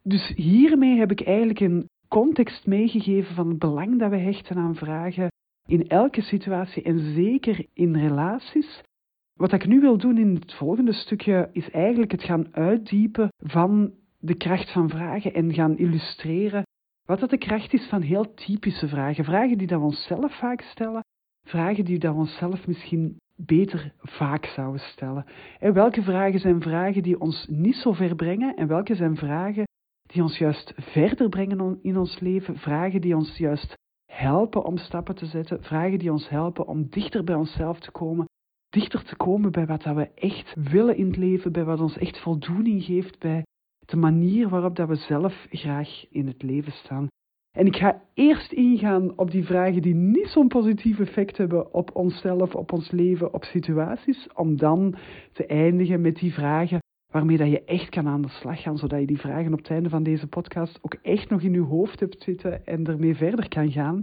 Dus 0.04 0.28
hiermee 0.36 0.98
heb 0.98 1.12
ik 1.12 1.22
eigenlijk 1.22 1.60
een 1.60 1.90
context 2.08 2.66
meegegeven 2.66 3.36
van 3.36 3.50
het 3.50 3.60
belang 3.60 4.00
dat 4.00 4.10
we 4.10 4.18
hechten 4.18 4.58
aan 4.58 4.76
vragen 4.76 5.28
in 5.68 5.88
elke 5.88 6.22
situatie 6.22 6.84
en 6.84 7.14
zeker 7.14 7.66
in 7.74 7.96
relaties. 7.96 8.82
Wat 9.34 9.52
ik 9.52 9.68
nu 9.68 9.80
wil 9.80 9.98
doen 9.98 10.18
in 10.18 10.36
het 10.36 10.54
volgende 10.54 10.94
stukje 10.94 11.50
is 11.52 11.70
eigenlijk 11.70 12.12
het 12.12 12.24
gaan 12.24 12.56
uitdiepen 12.56 13.30
van 13.38 13.94
de 14.20 14.36
kracht 14.36 14.72
van 14.72 14.90
vragen 14.90 15.34
en 15.34 15.54
gaan 15.54 15.78
illustreren 15.78 16.64
wat 17.08 17.20
dat 17.20 17.30
de 17.30 17.38
kracht 17.38 17.74
is 17.74 17.88
van 17.90 18.02
heel 18.02 18.34
typische 18.34 18.88
vragen. 18.88 19.24
Vragen 19.24 19.58
die 19.58 19.68
dat 19.68 19.80
we 19.80 19.86
onszelf 19.86 20.38
vaak 20.38 20.62
stellen, 20.62 21.04
vragen 21.44 21.86
die 21.86 22.00
dat 22.00 22.14
we 22.14 22.20
onszelf 22.20 22.68
misschien 22.68 23.18
beter 23.36 23.94
vaak 23.98 24.46
zouden 24.46 24.82
stellen. 24.82 25.26
En 25.60 25.74
welke 25.74 26.02
vragen 26.02 26.40
zijn 26.40 26.62
vragen 26.62 27.04
die 27.04 27.20
ons 27.20 27.48
niet 27.50 27.76
zo 27.76 27.94
ver 27.94 28.16
brengen 28.16 28.56
en 28.56 28.68
welke 28.68 28.96
zijn 28.96 29.16
vragen 29.16 29.66
die 30.08 30.22
ons 30.22 30.38
juist 30.38 30.74
verder 30.76 31.30
brengen 31.30 31.80
in 31.82 31.98
ons 31.98 32.20
leven, 32.20 32.58
vragen 32.58 33.02
die 33.02 33.16
ons 33.16 33.38
juist 33.38 33.74
helpen 34.12 34.64
om 34.64 34.78
stappen 34.78 35.16
te 35.16 35.26
zetten, 35.26 35.64
vragen 35.64 36.00
die 36.00 36.12
ons 36.12 36.30
helpen 36.30 36.68
om 36.68 36.90
dichter 36.90 37.24
bij 37.24 37.36
onszelf 37.36 37.80
te 37.80 37.92
komen, 37.92 38.26
dichter 38.70 39.04
te 39.04 39.16
komen 39.16 39.52
bij 39.52 39.66
wat 39.66 39.84
dat 39.84 39.96
we 39.96 40.10
echt 40.14 40.54
willen 40.56 40.98
in 40.98 41.08
het 41.08 41.18
leven, 41.18 41.52
bij 41.52 41.64
wat 41.64 41.80
ons 41.80 41.98
echt 41.98 42.20
voldoening 42.20 42.84
geeft, 42.84 43.20
bij 43.20 43.44
de 43.88 43.98
manier 43.98 44.50
waarop 44.50 44.76
dat 44.76 44.88
we 44.88 44.96
zelf 44.96 45.46
graag 45.50 46.06
in 46.10 46.28
het 46.28 46.44
leven 46.44 46.72
staan. 46.72 47.08
En 47.58 47.66
ik 47.66 47.76
ga 47.76 48.02
eerst 48.14 48.52
ingaan 48.52 49.18
op 49.18 49.32
die 49.32 49.46
vragen 49.46 49.82
die 49.82 49.96
niet 49.96 50.28
zo'n 50.28 50.48
positief 50.48 51.00
effect 51.00 51.38
hebben 51.38 51.74
op 51.74 51.96
onszelf, 51.96 52.56
op 52.56 52.72
ons 52.72 52.92
leven, 52.92 53.34
op 53.34 53.44
situaties, 53.44 54.28
om 54.34 54.58
dan 54.58 54.96
te 55.34 55.46
eindigen 55.46 56.02
met 56.02 56.16
die 56.16 56.34
vragen 56.34 56.80
waarmee 57.12 57.38
dat 57.38 57.50
je 57.50 57.64
echt 57.64 57.90
kan 57.90 58.08
aan 58.08 58.22
de 58.22 58.30
slag 58.30 58.62
gaan, 58.62 58.78
zodat 58.78 59.00
je 59.00 59.06
die 59.06 59.20
vragen 59.20 59.52
op 59.54 59.58
het 59.58 59.70
einde 59.70 59.90
van 59.90 60.04
deze 60.04 60.28
podcast 60.28 60.80
ook 60.82 60.94
echt 60.94 61.30
nog 61.30 61.42
in 61.42 61.54
je 61.54 61.62
hoofd 61.62 62.00
hebt 62.00 62.24
zitten 62.24 62.66
en 62.66 62.86
ermee 62.86 63.16
verder 63.16 63.48
kan 63.48 63.72
gaan. 63.72 64.02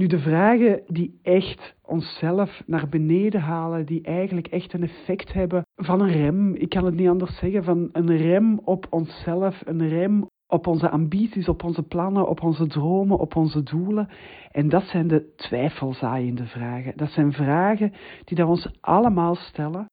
Nu, 0.00 0.06
de 0.06 0.18
vragen 0.18 0.82
die 0.86 1.18
echt 1.22 1.74
onszelf 1.82 2.62
naar 2.66 2.88
beneden 2.88 3.40
halen, 3.40 3.86
die 3.86 4.02
eigenlijk 4.02 4.46
echt 4.46 4.72
een 4.72 4.82
effect 4.82 5.32
hebben 5.32 5.66
van 5.76 6.00
een 6.00 6.12
rem, 6.12 6.54
ik 6.54 6.68
kan 6.68 6.84
het 6.84 6.94
niet 6.94 7.08
anders 7.08 7.38
zeggen, 7.38 7.64
van 7.64 7.88
een 7.92 8.16
rem 8.16 8.58
op 8.64 8.86
onszelf, 8.90 9.62
een 9.64 9.88
rem 9.88 10.26
op 10.46 10.66
onze 10.66 10.90
ambities, 10.90 11.48
op 11.48 11.64
onze 11.64 11.82
plannen, 11.82 12.28
op 12.28 12.42
onze 12.42 12.66
dromen, 12.66 13.18
op 13.18 13.36
onze 13.36 13.62
doelen. 13.62 14.08
En 14.50 14.68
dat 14.68 14.82
zijn 14.82 15.08
de 15.08 15.34
twijfelzaaiende 15.36 16.46
vragen. 16.46 16.92
Dat 16.96 17.10
zijn 17.10 17.32
vragen 17.32 17.92
die 18.24 18.36
dat 18.36 18.48
ons 18.48 18.70
allemaal 18.80 19.34
stellen. 19.34 19.86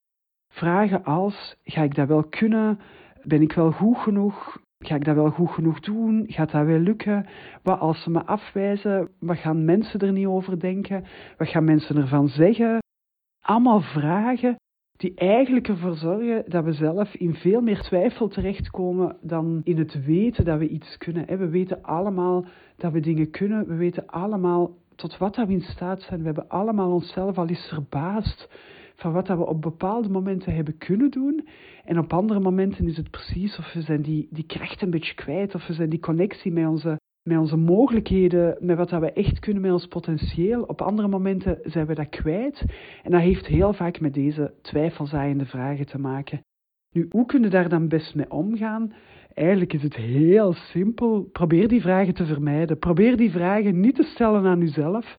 Vragen 0.53 1.03
als, 1.03 1.55
ga 1.63 1.83
ik 1.83 1.95
dat 1.95 2.07
wel 2.07 2.23
kunnen? 2.23 2.79
Ben 3.23 3.41
ik 3.41 3.53
wel 3.53 3.71
goed 3.71 3.97
genoeg? 3.97 4.65
Ga 4.85 4.95
ik 4.95 5.05
dat 5.05 5.15
wel 5.15 5.29
goed 5.29 5.49
genoeg 5.49 5.79
doen? 5.79 6.25
Gaat 6.27 6.51
dat 6.51 6.65
wel 6.65 6.79
lukken? 6.79 7.25
Wat 7.63 7.79
als 7.79 8.03
ze 8.03 8.09
me 8.09 8.25
afwijzen? 8.25 9.09
Wat 9.19 9.37
gaan 9.37 9.65
mensen 9.65 9.99
er 9.99 10.11
niet 10.11 10.25
over 10.25 10.59
denken? 10.59 11.03
Wat 11.37 11.47
gaan 11.47 11.63
mensen 11.63 11.97
ervan 11.97 12.27
zeggen? 12.27 12.79
Allemaal 13.41 13.81
vragen 13.81 14.55
die 14.97 15.13
eigenlijk 15.15 15.67
ervoor 15.67 15.95
zorgen 15.95 16.43
dat 16.47 16.63
we 16.63 16.73
zelf 16.73 17.15
in 17.15 17.33
veel 17.33 17.61
meer 17.61 17.79
twijfel 17.81 18.27
terechtkomen 18.27 19.17
dan 19.21 19.61
in 19.63 19.77
het 19.77 20.05
weten 20.05 20.45
dat 20.45 20.59
we 20.59 20.67
iets 20.67 20.97
kunnen. 20.97 21.37
We 21.37 21.49
weten 21.49 21.83
allemaal 21.83 22.45
dat 22.77 22.91
we 22.91 22.99
dingen 22.99 23.31
kunnen. 23.31 23.67
We 23.67 23.75
weten 23.75 24.07
allemaal 24.07 24.75
tot 24.95 25.17
wat 25.17 25.35
we 25.35 25.47
in 25.47 25.61
staat 25.61 26.01
zijn. 26.01 26.19
We 26.19 26.25
hebben 26.25 26.49
allemaal 26.49 26.91
onszelf 26.91 27.37
al 27.37 27.47
eens 27.47 27.67
verbaasd 27.67 28.49
van 28.97 29.11
wat 29.11 29.27
we 29.27 29.45
op 29.45 29.61
bepaalde 29.61 30.09
momenten 30.09 30.55
hebben 30.55 30.77
kunnen 30.77 31.11
doen. 31.11 31.47
En 31.85 31.99
op 31.99 32.13
andere 32.13 32.39
momenten 32.39 32.87
is 32.87 32.97
het 32.97 33.11
precies 33.11 33.57
of 33.57 33.73
we 33.73 33.81
zijn 33.81 34.01
die, 34.01 34.27
die 34.31 34.45
kracht 34.45 34.81
een 34.81 34.89
beetje 34.89 35.13
kwijt, 35.13 35.55
of 35.55 35.67
we 35.67 35.73
zijn 35.73 35.89
die 35.89 35.99
connectie 35.99 36.51
met 36.51 36.67
onze, 36.67 36.99
met 37.23 37.37
onze 37.37 37.57
mogelijkheden, 37.57 38.57
met 38.59 38.77
wat 38.77 38.89
dat 38.89 39.01
we 39.01 39.11
echt 39.13 39.39
kunnen, 39.39 39.61
met 39.61 39.71
ons 39.71 39.87
potentieel. 39.87 40.63
Op 40.63 40.81
andere 40.81 41.07
momenten 41.07 41.59
zijn 41.63 41.85
we 41.85 41.93
dat 41.93 42.09
kwijt. 42.09 42.63
En 43.03 43.11
dat 43.11 43.21
heeft 43.21 43.45
heel 43.45 43.73
vaak 43.73 43.99
met 43.99 44.13
deze 44.13 44.53
twijfelzaaiende 44.61 45.45
vragen 45.45 45.85
te 45.85 45.99
maken. 45.99 46.41
Nu, 46.91 47.07
hoe 47.09 47.25
kunnen 47.25 47.49
daar 47.49 47.69
dan 47.69 47.87
best 47.87 48.15
mee 48.15 48.31
omgaan? 48.31 48.93
Eigenlijk 49.33 49.73
is 49.73 49.83
het 49.83 49.95
heel 49.95 50.53
simpel. 50.53 51.29
Probeer 51.31 51.67
die 51.67 51.81
vragen 51.81 52.13
te 52.13 52.25
vermijden. 52.25 52.79
Probeer 52.79 53.17
die 53.17 53.31
vragen 53.31 53.79
niet 53.79 53.95
te 53.95 54.03
stellen 54.03 54.45
aan 54.45 54.61
uzelf. 54.61 55.17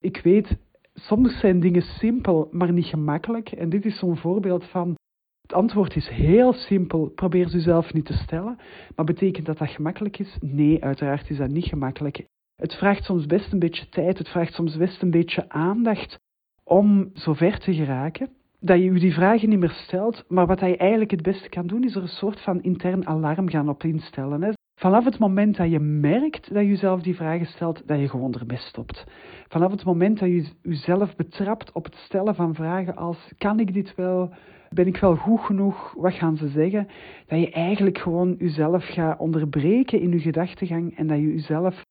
Ik 0.00 0.20
weet, 0.22 0.56
soms 0.94 1.38
zijn 1.40 1.60
dingen 1.60 1.82
simpel, 1.82 2.48
maar 2.50 2.72
niet 2.72 2.86
gemakkelijk. 2.86 3.50
En 3.52 3.68
dit 3.68 3.84
is 3.84 3.98
zo'n 3.98 4.16
voorbeeld 4.16 4.64
van. 4.64 4.94
Het 5.42 5.52
antwoord 5.52 5.96
is 5.96 6.08
heel 6.08 6.52
simpel. 6.52 7.08
Probeer 7.14 7.48
ze 7.48 7.60
zelf 7.60 7.92
niet 7.92 8.04
te 8.04 8.12
stellen. 8.12 8.58
Maar 8.96 9.04
betekent 9.04 9.46
dat 9.46 9.58
dat 9.58 9.68
gemakkelijk 9.68 10.18
is? 10.18 10.36
Nee, 10.40 10.84
uiteraard 10.84 11.30
is 11.30 11.36
dat 11.36 11.50
niet 11.50 11.64
gemakkelijk. 11.64 12.24
Het 12.56 12.74
vraagt 12.74 13.04
soms 13.04 13.26
best 13.26 13.52
een 13.52 13.58
beetje 13.58 13.88
tijd. 13.88 14.18
Het 14.18 14.28
vraagt 14.28 14.54
soms 14.54 14.76
best 14.76 15.02
een 15.02 15.10
beetje 15.10 15.48
aandacht 15.48 16.18
om 16.64 17.10
zover 17.14 17.58
te 17.58 17.74
geraken. 17.74 18.30
Dat 18.60 18.78
je 18.78 18.84
je 18.84 19.00
die 19.00 19.14
vragen 19.14 19.48
niet 19.48 19.58
meer 19.58 19.70
stelt. 19.86 20.24
Maar 20.28 20.46
wat 20.46 20.60
je 20.60 20.76
eigenlijk 20.76 21.10
het 21.10 21.22
beste 21.22 21.48
kan 21.48 21.66
doen, 21.66 21.84
is 21.84 21.94
er 21.94 22.02
een 22.02 22.08
soort 22.08 22.40
van 22.40 22.62
intern 22.62 23.06
alarm 23.06 23.48
gaan 23.48 23.68
op 23.68 23.84
instellen. 23.84 24.54
Vanaf 24.80 25.04
het 25.04 25.18
moment 25.18 25.56
dat 25.56 25.70
je 25.70 25.80
merkt 25.80 26.54
dat 26.54 26.62
je 26.62 26.68
jezelf 26.68 27.02
die 27.02 27.16
vragen 27.16 27.46
stelt, 27.46 27.86
dat 27.86 28.00
je 28.00 28.08
gewoon 28.08 28.34
erbij 28.34 28.56
stopt. 28.56 29.04
Vanaf 29.48 29.70
het 29.70 29.84
moment 29.84 30.18
dat 30.18 30.28
je 30.28 30.50
jezelf 30.62 31.16
betrapt 31.16 31.72
op 31.72 31.84
het 31.84 31.94
stellen 31.94 32.34
van 32.34 32.54
vragen 32.54 32.96
als 32.96 33.32
kan 33.38 33.60
ik 33.60 33.72
dit 33.74 33.94
wel, 33.94 34.32
ben 34.68 34.86
ik 34.86 34.96
wel 34.96 35.16
goed 35.16 35.40
genoeg, 35.40 35.94
wat 35.96 36.14
gaan 36.14 36.36
ze 36.36 36.48
zeggen, 36.48 36.88
dat 37.26 37.40
je 37.40 37.50
eigenlijk 37.50 37.98
gewoon 37.98 38.34
jezelf 38.38 38.84
gaat 38.84 39.18
onderbreken 39.18 40.00
in 40.00 40.10
je 40.10 40.20
gedachtegang 40.20 40.96
en 40.96 41.06
dat 41.06 41.18
je 41.18 41.32
jezelf 41.32 41.82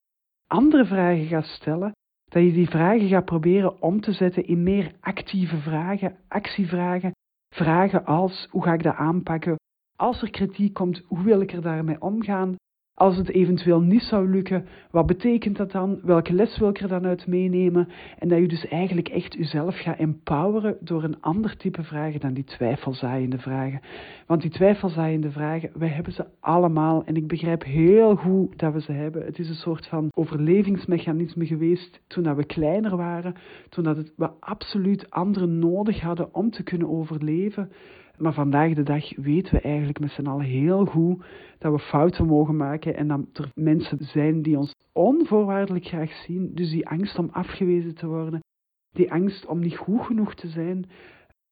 andere 0.48 0.86
vragen 0.86 1.26
gaat 1.26 1.46
stellen 1.46 1.92
Dat 2.26 2.44
je 2.44 2.52
die 2.52 2.70
vragen 2.70 3.08
gaat 3.08 3.26
proberen 3.26 3.82
om 3.82 4.02
te 4.02 4.12
zetten 4.12 4.48
in 4.48 4.64
meer 4.64 4.92
actieve 5.00 5.58
vragen, 5.58 6.18
actievragen. 6.28 7.12
Vragen 7.56 8.06
als 8.06 8.48
hoe 8.52 8.64
ga 8.64 8.74
ik 8.74 8.84
dat 8.84 8.96
aanpakken? 8.96 9.56
Als 9.96 10.22
er 10.22 10.30
kritiek 10.30 10.74
komt, 10.74 11.04
hoe 11.08 11.24
wil 11.24 11.42
ik 11.42 11.52
er 11.52 11.62
daarmee 11.62 12.02
omgaan? 12.02 12.56
Als 13.00 13.18
het 13.18 13.30
eventueel 13.30 13.82
niet 13.82 14.02
zou 14.02 14.30
lukken, 14.30 14.66
wat 14.92 15.06
betekent 15.06 15.58
dat 15.58 15.72
dan? 15.72 16.00
Welke 16.04 16.34
les 16.34 16.58
wil 16.58 16.70
ik 16.70 16.80
er 16.80 16.88
dan 16.88 17.06
uit 17.06 17.28
meenemen? 17.28 17.88
En 18.18 18.28
dat 18.28 18.40
je 18.40 18.48
dus 18.48 18.68
eigenlijk 18.68 19.08
echt 19.08 19.34
jezelf 19.34 19.80
gaat 19.80 19.98
empoweren 19.98 20.78
door 20.80 21.04
een 21.04 21.22
ander 21.22 21.58
type 21.58 21.84
vragen 21.84 22.20
dan 22.20 22.34
die 22.34 22.44
twijfelzaaiende 22.44 23.38
vragen. 23.38 23.82
Want 24.28 24.42
die 24.42 24.52
twijfelzaaiende 24.52 25.32
vragen, 25.32 25.70
wij 25.74 25.88
hebben 25.88 26.14
ze 26.14 26.26
allemaal 26.40 27.04
en 27.06 27.16
ik 27.16 27.28
begrijp 27.28 27.64
heel 27.64 28.16
goed 28.16 28.60
dat 28.60 28.74
we 28.74 28.82
ze 28.82 28.92
hebben. 28.92 29.26
Het 29.26 29.40
is 29.40 29.50
een 29.50 29.56
soort 29.56 29.88
van 29.88 30.10
overlevingsmechanisme 30.14 31.46
geweest 31.46 32.02
toen 32.08 32.24
dat 32.24 32.36
we 32.36 32.44
kleiner 32.44 32.98
waren, 32.98 33.36
toen 33.70 33.84
dat 33.84 34.12
we 34.16 34.30
absoluut 34.40 35.12
anderen 35.12 35.60
nodig 35.60 36.02
hadden 36.02 36.34
om 36.34 36.50
te 36.50 36.64
kunnen 36.64 36.90
overleven. 36.90 37.72
Maar 38.20 38.34
vandaag 38.34 38.74
de 38.74 38.84
dag 38.84 39.16
weten 39.16 39.54
we 39.54 39.62
eigenlijk 39.62 40.00
met 40.00 40.12
z'n 40.12 40.28
allen 40.28 40.46
heel 40.46 40.86
goed 40.86 41.24
dat 41.58 41.72
we 41.72 41.80
fouten 41.80 42.26
mogen 42.26 42.56
maken 42.56 42.96
en 42.96 43.08
dat 43.08 43.20
er 43.34 43.52
mensen 43.56 43.98
zijn 44.00 44.42
die 44.42 44.58
ons 44.58 44.76
onvoorwaardelijk 44.94 45.86
graag 45.86 46.12
zien. 46.12 46.52
Dus 46.54 46.70
die 46.70 46.88
angst 46.88 47.18
om 47.18 47.30
afgewezen 47.32 47.96
te 47.96 48.08
worden, 48.08 48.44
die 48.92 49.12
angst 49.12 49.46
om 49.46 49.60
niet 49.60 49.78
goed 49.78 50.02
genoeg 50.02 50.36
te 50.36 50.48
zijn, 50.48 50.90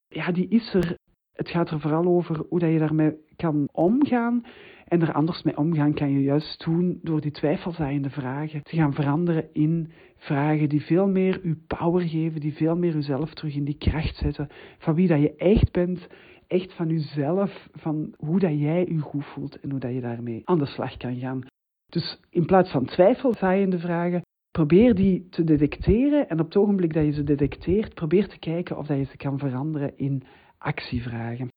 ja, 0.08 0.32
die 0.32 0.48
is 0.48 0.74
er. 0.74 0.98
Het 1.32 1.50
gaat 1.50 1.70
er 1.70 1.80
vooral 1.80 2.06
over 2.06 2.46
hoe 2.50 2.60
dat 2.60 2.72
je 2.72 2.80
daarmee 2.80 3.16
kan 3.36 3.70
omgaan. 3.72 4.44
En 4.88 5.02
er 5.02 5.14
anders 5.14 5.44
mee 5.44 5.58
omgaan 5.58 5.94
kan 5.94 6.12
je 6.12 6.22
juist 6.22 6.64
doen 6.66 7.00
door 7.02 7.22
die 7.22 7.32
twijfelzaaiende 7.32 8.10
vragen 8.10 8.64
te 8.64 8.76
gaan 8.76 8.94
veranderen 8.94 9.50
in 9.54 9.92
vragen 10.16 10.70
die 10.70 10.82
veel 10.82 11.08
meer 11.08 11.48
je 11.48 11.58
power 11.68 12.08
geven, 12.08 12.40
die 12.40 12.54
veel 12.54 12.76
meer 12.76 12.94
jezelf 12.94 13.34
terug 13.34 13.56
in 13.56 13.66
die 13.66 13.78
kracht 13.78 14.16
zetten 14.16 14.48
van 14.78 14.96
wie 14.96 15.08
dat 15.08 15.22
je 15.22 15.36
echt 15.36 15.72
bent 15.72 16.08
echt 16.48 16.74
van 16.74 16.90
jezelf, 16.90 17.70
van 17.72 18.14
hoe 18.18 18.40
dat 18.40 18.60
jij 18.60 18.86
je 18.86 19.00
goed 19.00 19.26
voelt 19.26 19.60
en 19.60 19.72
hoe 19.72 19.80
dat 19.80 19.94
je 19.94 20.02
daarmee 20.02 20.42
aan 20.44 20.60
de 20.60 20.66
slag 20.66 20.98
kan 20.98 21.20
gaan. 21.20 21.46
Dus 21.90 22.20
in 22.30 22.46
plaats 22.46 22.72
van 22.72 22.86
twijfelzaaiende 22.86 23.80
vragen, 23.80 24.22
probeer 24.52 24.96
die 24.96 25.30
te 25.30 25.44
detecteren 25.44 26.30
en 26.30 26.40
op 26.40 26.46
het 26.46 26.58
ogenblik 26.58 26.94
dat 26.94 27.06
je 27.06 27.12
ze 27.12 27.24
detecteert, 27.24 27.94
probeer 27.94 28.28
te 28.28 28.40
kijken 28.40 28.78
of 28.78 28.88
dat 28.88 28.98
je 28.98 29.06
ze 29.06 29.18
kan 29.18 29.40
veranderen 29.40 29.98
in 29.98 30.24
actievragen. 30.58 31.50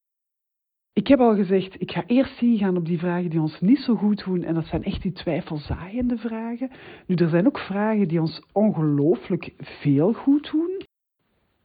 Ik 0.92 1.06
heb 1.06 1.20
al 1.20 1.35
gezegd, 1.35 1.80
ik 1.80 1.90
ga 1.90 2.06
eerst 2.06 2.42
ingaan 2.42 2.76
op 2.76 2.87
die 2.87 2.99
vragen 2.99 3.30
die 3.30 3.40
ons 3.40 3.61
niet 3.61 3.78
zo 3.78 3.94
goed 3.94 4.25
doen. 4.25 4.42
En 4.42 4.54
dat 4.54 4.66
zijn 4.66 4.85
echt 4.85 5.02
die 5.02 5.12
twijfelzaaiende 5.12 6.18
vragen. 6.18 6.70
Nu, 7.06 7.14
er 7.14 7.28
zijn 7.28 7.47
ook 7.47 7.59
vragen 7.59 8.09
die 8.09 8.20
ons 8.20 8.42
ongelooflijk 8.52 9.54
veel 9.56 10.12
goed 10.12 10.50
doen. 10.50 10.82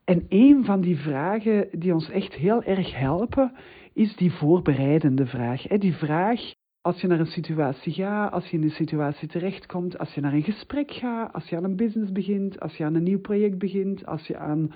En 0.06 0.26
een 0.30 0.66
van 0.66 0.82
die 0.82 0.98
vragen 0.98 1.68
die 1.72 1.94
ons 1.94 2.10
echt 2.10 2.34
heel 2.34 2.64
erg 2.64 2.96
helpen, 2.96 3.52
is 3.94 4.16
die 4.16 4.32
voorbereidende 4.32 5.26
vraag. 5.26 5.62
Die 5.62 5.94
vraag 5.94 6.54
als 6.82 7.02
je 7.02 7.08
naar 7.08 7.20
een 7.20 7.26
situatie 7.26 7.94
gaat, 7.94 8.32
als 8.32 8.50
je 8.50 8.58
in 8.58 8.64
een 8.64 8.70
situatie 8.70 9.28
terechtkomt, 9.28 9.98
als 9.98 10.14
je 10.14 10.22
naar 10.22 10.34
een 10.34 10.44
gesprek 10.44 10.92
gaat, 10.92 11.34
als 11.34 11.50
je 11.50 11.56
aan 11.56 11.64
een 11.64 11.76
business 11.76 12.12
begint, 12.12 12.60
als 12.60 12.78
je 12.78 12.84
aan 12.84 12.96
een 12.96 13.04
nieuw 13.04 13.20
project 13.20 13.58
begint, 13.58 14.06
als 14.06 14.28
je 14.28 14.38
aan 14.38 14.74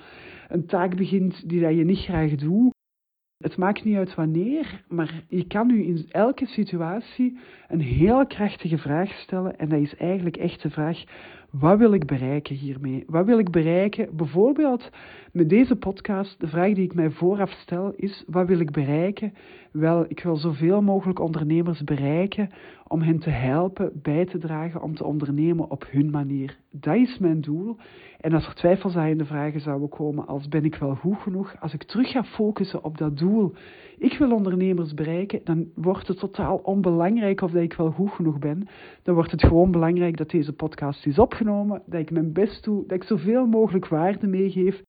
een 0.48 0.66
taak 0.66 0.96
begint 0.96 1.48
die 1.48 1.60
dat 1.60 1.76
je 1.76 1.84
niet 1.84 1.98
graag 1.98 2.34
doet. 2.34 2.74
Het 3.36 3.56
maakt 3.56 3.84
niet 3.84 3.96
uit 3.96 4.14
wanneer, 4.14 4.84
maar 4.88 5.24
je 5.28 5.46
kan 5.46 5.66
nu 5.66 5.84
in 5.84 6.06
elke 6.08 6.46
situatie 6.46 7.38
een 7.68 7.80
heel 7.80 8.26
krachtige 8.26 8.78
vraag 8.78 9.12
stellen. 9.12 9.58
En 9.58 9.68
dat 9.68 9.80
is 9.80 9.96
eigenlijk 9.96 10.36
echt 10.36 10.62
de 10.62 10.70
vraag: 10.70 11.04
wat 11.50 11.78
wil 11.78 11.92
ik 11.92 12.06
bereiken 12.06 12.56
hiermee? 12.56 13.04
Wat 13.06 13.26
wil 13.26 13.38
ik 13.38 13.50
bereiken? 13.50 14.16
Bijvoorbeeld 14.16 14.90
met 15.32 15.48
deze 15.48 15.76
podcast, 15.76 16.40
de 16.40 16.46
vraag 16.46 16.74
die 16.74 16.84
ik 16.84 16.94
mij 16.94 17.10
vooraf 17.10 17.50
stel 17.50 17.92
is: 17.96 18.24
wat 18.26 18.46
wil 18.46 18.60
ik 18.60 18.70
bereiken? 18.70 19.32
Wel, 19.72 20.04
ik 20.08 20.22
wil 20.22 20.36
zoveel 20.36 20.82
mogelijk 20.82 21.18
ondernemers 21.18 21.84
bereiken 21.84 22.50
om 22.88 23.02
hen 23.02 23.18
te 23.18 23.30
helpen, 23.30 23.90
bij 24.02 24.24
te 24.24 24.38
dragen 24.38 24.82
om 24.82 24.94
te 24.94 25.04
ondernemen 25.04 25.70
op 25.70 25.86
hun 25.90 26.10
manier. 26.10 26.58
Dat 26.70 26.96
is 26.96 27.18
mijn 27.18 27.40
doel. 27.40 27.76
En 28.20 28.32
als 28.32 28.46
er 28.46 28.54
twijfelzaaiende 28.54 29.24
vragen 29.24 29.60
zouden 29.60 29.88
komen 29.88 30.26
als 30.26 30.48
ben 30.48 30.64
ik 30.64 30.74
wel 30.74 30.94
goed 30.94 31.18
genoeg, 31.18 31.54
als 31.60 31.74
ik 31.74 31.82
terug 31.82 32.10
ga 32.10 32.24
focussen 32.24 32.84
op 32.84 32.98
dat 32.98 33.18
doel, 33.18 33.54
ik 34.00 34.18
wil 34.18 34.32
ondernemers 34.32 34.94
bereiken, 34.94 35.40
dan 35.44 35.70
wordt 35.74 36.08
het 36.08 36.18
totaal 36.18 36.56
onbelangrijk 36.56 37.40
of 37.40 37.50
dat 37.50 37.62
ik 37.62 37.72
wel 37.72 37.90
goed 37.90 38.10
genoeg 38.10 38.38
ben. 38.38 38.68
Dan 39.02 39.14
wordt 39.14 39.30
het 39.30 39.42
gewoon 39.42 39.70
belangrijk 39.70 40.16
dat 40.16 40.30
deze 40.30 40.52
podcast 40.52 41.06
is 41.06 41.18
opgenomen, 41.18 41.82
dat 41.86 42.00
ik 42.00 42.10
mijn 42.10 42.32
best 42.32 42.64
doe, 42.64 42.86
dat 42.86 42.96
ik 42.96 43.04
zoveel 43.04 43.46
mogelijk 43.46 43.88
waarde 43.88 44.26
meegeef. 44.26 44.82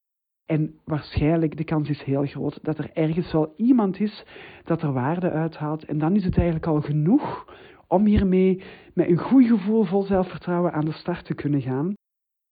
En 0.45 0.75
waarschijnlijk, 0.85 1.57
de 1.57 1.63
kans 1.63 1.89
is 1.89 2.03
heel 2.03 2.25
groot 2.25 2.59
dat 2.61 2.77
er 2.77 2.89
ergens 2.93 3.31
wel 3.31 3.53
iemand 3.55 3.99
is 3.99 4.25
dat 4.63 4.81
er 4.81 4.93
waarde 4.93 5.31
uithaalt. 5.31 5.85
En 5.85 5.97
dan 5.97 6.15
is 6.15 6.23
het 6.23 6.35
eigenlijk 6.35 6.67
al 6.67 6.81
genoeg 6.81 7.55
om 7.87 8.05
hiermee 8.05 8.63
met 8.93 9.09
een 9.09 9.17
goed 9.17 9.45
gevoel 9.45 9.83
vol 9.83 10.03
zelfvertrouwen 10.03 10.73
aan 10.73 10.85
de 10.85 10.91
start 10.91 11.25
te 11.25 11.33
kunnen 11.33 11.61
gaan. 11.61 11.93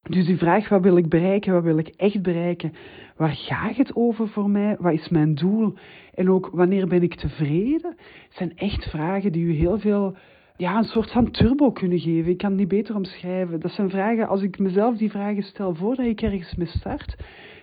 Dus 0.01 0.25
die 0.25 0.37
vraag, 0.37 0.69
wat 0.69 0.81
wil 0.81 0.97
ik 0.97 1.09
bereiken, 1.09 1.53
wat 1.53 1.63
wil 1.63 1.77
ik 1.77 1.87
echt 1.87 2.21
bereiken, 2.21 2.73
waar 3.15 3.35
gaat 3.35 3.75
het 3.75 3.95
over 3.95 4.27
voor 4.27 4.49
mij, 4.49 4.77
wat 4.79 4.93
is 4.93 5.09
mijn 5.09 5.35
doel 5.35 5.73
en 6.13 6.29
ook 6.29 6.49
wanneer 6.51 6.87
ben 6.87 7.03
ik 7.03 7.15
tevreden, 7.15 7.95
zijn 8.29 8.57
echt 8.57 8.89
vragen 8.89 9.31
die 9.31 9.45
u 9.45 9.53
heel 9.53 9.79
veel, 9.79 10.15
ja, 10.57 10.77
een 10.77 10.83
soort 10.83 11.11
van 11.11 11.31
turbo 11.31 11.71
kunnen 11.71 11.99
geven. 11.99 12.31
Ik 12.31 12.37
kan 12.37 12.49
het 12.49 12.59
niet 12.59 12.67
beter 12.67 12.95
omschrijven. 12.95 13.59
Dat 13.59 13.71
zijn 13.71 13.89
vragen, 13.89 14.27
als 14.27 14.41
ik 14.41 14.59
mezelf 14.59 14.97
die 14.97 15.11
vragen 15.11 15.43
stel 15.43 15.75
voordat 15.75 16.05
ik 16.05 16.21
ergens 16.21 16.55
mee 16.55 16.67
start, 16.67 17.15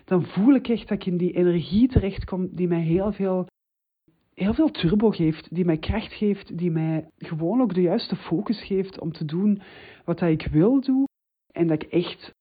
dan 0.04 0.24
voel 0.24 0.54
ik 0.54 0.68
echt 0.68 0.88
dat 0.88 0.98
ik 0.98 1.06
in 1.06 1.16
die 1.16 1.36
energie 1.36 1.88
terechtkom 1.88 2.48
die 2.52 2.68
mij 2.68 2.82
heel 2.82 3.12
veel 3.12 3.46
heel 4.34 4.54
veel 4.54 4.70
turbo 4.70 5.10
geeft, 5.10 5.54
die 5.54 5.64
mij 5.64 5.78
kracht 5.78 6.12
geeft, 6.12 6.58
die 6.58 6.70
mij 6.70 7.08
gewoon 7.18 7.60
ook 7.60 7.74
de 7.74 7.80
juiste 7.80 8.16
focus 8.16 8.64
geeft 8.64 9.00
om 9.00 9.12
te 9.12 9.24
doen 9.24 9.60
wat 10.04 10.20
ik 10.20 10.48
wil 10.50 10.80
doen. 10.80 11.05
En 11.56 11.66
dat 11.66 11.82
ik 11.82 11.90
echt, 11.90 12.34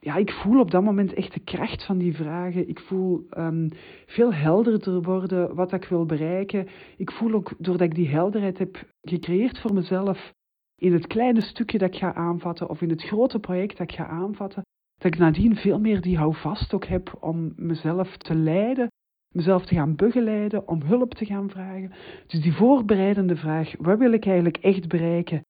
ja, 0.00 0.16
ik 0.16 0.30
voel 0.30 0.60
op 0.60 0.70
dat 0.70 0.82
moment 0.82 1.12
echt 1.12 1.32
de 1.32 1.40
kracht 1.40 1.84
van 1.84 1.98
die 1.98 2.14
vragen. 2.14 2.68
Ik 2.68 2.80
voel 2.80 3.26
um, 3.38 3.68
veel 4.06 4.34
helderder 4.34 5.02
worden 5.02 5.54
wat 5.54 5.72
ik 5.72 5.84
wil 5.84 6.06
bereiken. 6.06 6.68
Ik 6.96 7.10
voel 7.10 7.32
ook, 7.32 7.54
doordat 7.58 7.88
ik 7.88 7.94
die 7.94 8.08
helderheid 8.08 8.58
heb 8.58 8.86
gecreëerd 9.00 9.58
voor 9.58 9.74
mezelf, 9.74 10.32
in 10.76 10.92
het 10.92 11.06
kleine 11.06 11.40
stukje 11.40 11.78
dat 11.78 11.94
ik 11.94 11.98
ga 11.98 12.14
aanvatten 12.14 12.68
of 12.68 12.80
in 12.80 12.90
het 12.90 13.02
grote 13.02 13.38
project 13.38 13.76
dat 13.76 13.90
ik 13.90 13.96
ga 13.96 14.06
aanvatten, 14.06 14.62
dat 14.98 15.12
ik 15.14 15.18
nadien 15.18 15.56
veel 15.56 15.80
meer 15.80 16.00
die 16.00 16.16
houvast 16.16 16.74
ook 16.74 16.86
heb 16.86 17.16
om 17.20 17.52
mezelf 17.56 18.16
te 18.16 18.34
leiden, 18.34 18.90
mezelf 19.34 19.66
te 19.66 19.74
gaan 19.74 19.96
begeleiden, 19.96 20.68
om 20.68 20.82
hulp 20.82 21.14
te 21.14 21.24
gaan 21.24 21.50
vragen. 21.50 21.92
Dus 22.26 22.40
die 22.40 22.54
voorbereidende 22.54 23.36
vraag, 23.36 23.74
wat 23.78 23.98
wil 23.98 24.12
ik 24.12 24.26
eigenlijk 24.26 24.56
echt 24.56 24.88
bereiken? 24.88 25.44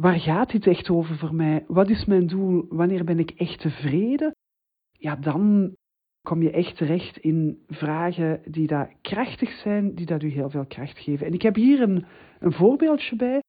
Waar 0.00 0.20
gaat 0.20 0.50
dit 0.50 0.66
echt 0.66 0.90
over 0.90 1.16
voor 1.16 1.34
mij? 1.34 1.64
Wat 1.66 1.88
is 1.88 2.04
mijn 2.04 2.26
doel? 2.26 2.66
Wanneer 2.68 3.04
ben 3.04 3.18
ik 3.18 3.30
echt 3.30 3.60
tevreden? 3.60 4.34
Ja, 4.92 5.16
dan 5.16 5.74
kom 6.22 6.42
je 6.42 6.50
echt 6.50 6.76
terecht 6.76 7.16
in 7.16 7.64
vragen 7.66 8.42
die 8.44 8.66
daar 8.66 8.94
krachtig 9.00 9.50
zijn, 9.50 9.94
die 9.94 10.06
dat 10.06 10.22
u 10.22 10.28
heel 10.28 10.50
veel 10.50 10.66
kracht 10.66 10.98
geven. 10.98 11.26
En 11.26 11.32
ik 11.32 11.42
heb 11.42 11.54
hier 11.54 11.80
een, 11.80 12.06
een 12.38 12.52
voorbeeldje 12.52 13.16
bij. 13.16 13.42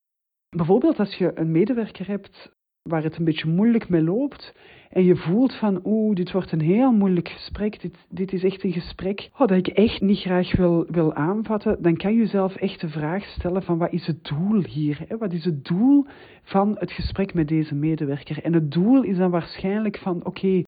Bijvoorbeeld 0.50 1.00
als 1.00 1.16
je 1.16 1.32
een 1.38 1.52
medewerker 1.52 2.08
hebt 2.08 2.52
waar 2.84 3.04
het 3.04 3.18
een 3.18 3.26
beetje 3.26 3.50
moeilijk 3.50 3.90
mee 3.90 4.04
loopt 4.04 4.54
en 4.90 5.04
je 5.04 5.16
voelt 5.16 5.54
van 5.54 5.82
oeh, 5.84 6.16
dit 6.16 6.32
wordt 6.32 6.52
een 6.52 6.62
heel 6.62 6.92
moeilijk 6.92 7.30
gesprek, 7.30 7.82
dit, 7.82 8.06
dit 8.10 8.34
is 8.34 8.44
echt 8.44 8.64
een 8.64 8.72
gesprek 8.72 9.30
oh, 9.34 9.48
dat 9.48 9.52
ik 9.52 9.68
echt 9.68 10.02
niet 10.02 10.20
graag 10.20 10.56
wil, 10.56 10.86
wil 10.90 11.14
aanvatten, 11.14 11.82
dan 11.82 11.98
kan 11.98 12.14
je 12.14 12.18
jezelf 12.18 12.56
echt 12.56 12.82
de 12.82 12.90
vraag 12.90 13.24
stellen 13.24 13.64
van 13.64 13.78
wat 13.78 13.92
is 13.92 14.08
het 14.08 14.24
doel 14.24 14.64
hier? 14.64 15.04
Hè? 15.08 15.18
Wat 15.18 15.34
is 15.34 15.46
het 15.46 15.66
doel 15.66 16.06
van 16.44 16.76
het 16.80 16.92
gesprek 16.92 17.34
met 17.34 17.48
deze 17.48 17.76
medewerker? 17.76 18.44
En 18.44 18.54
het 18.54 18.72
doel 18.72 19.04
is 19.04 19.18
dan 19.18 19.32
waarschijnlijk 19.32 19.98
van 19.98 20.26
oké, 20.26 20.64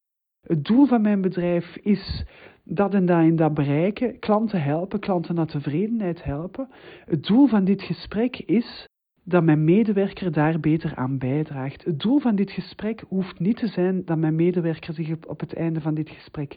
het 0.46 0.64
doel 0.64 0.86
van 0.86 1.02
mijn 1.02 1.20
bedrijf 1.20 1.76
is 1.76 2.24
dat 2.64 2.94
en 2.94 3.06
dat 3.06 3.18
en 3.18 3.36
dat 3.36 3.54
bereiken, 3.54 4.18
klanten 4.18 4.62
helpen, 4.62 5.00
klanten 5.00 5.34
naar 5.34 5.46
tevredenheid 5.46 6.24
helpen. 6.24 6.68
Het 7.04 7.26
doel 7.26 7.46
van 7.46 7.64
dit 7.64 7.82
gesprek 7.82 8.38
is 8.38 8.88
dat 9.24 9.44
mijn 9.44 9.64
medewerker 9.64 10.32
daar 10.32 10.60
beter 10.60 10.94
aan 10.94 11.18
bijdraagt. 11.18 11.84
Het 11.84 12.00
doel 12.00 12.18
van 12.18 12.36
dit 12.36 12.50
gesprek 12.50 13.04
hoeft 13.08 13.38
niet 13.38 13.56
te 13.56 13.66
zijn 13.66 14.04
dat 14.04 14.18
mijn 14.18 14.34
medewerker 14.34 14.94
zich 14.94 15.16
op 15.26 15.40
het 15.40 15.54
einde 15.54 15.80
van 15.80 15.94
dit 15.94 16.10
gesprek 16.10 16.56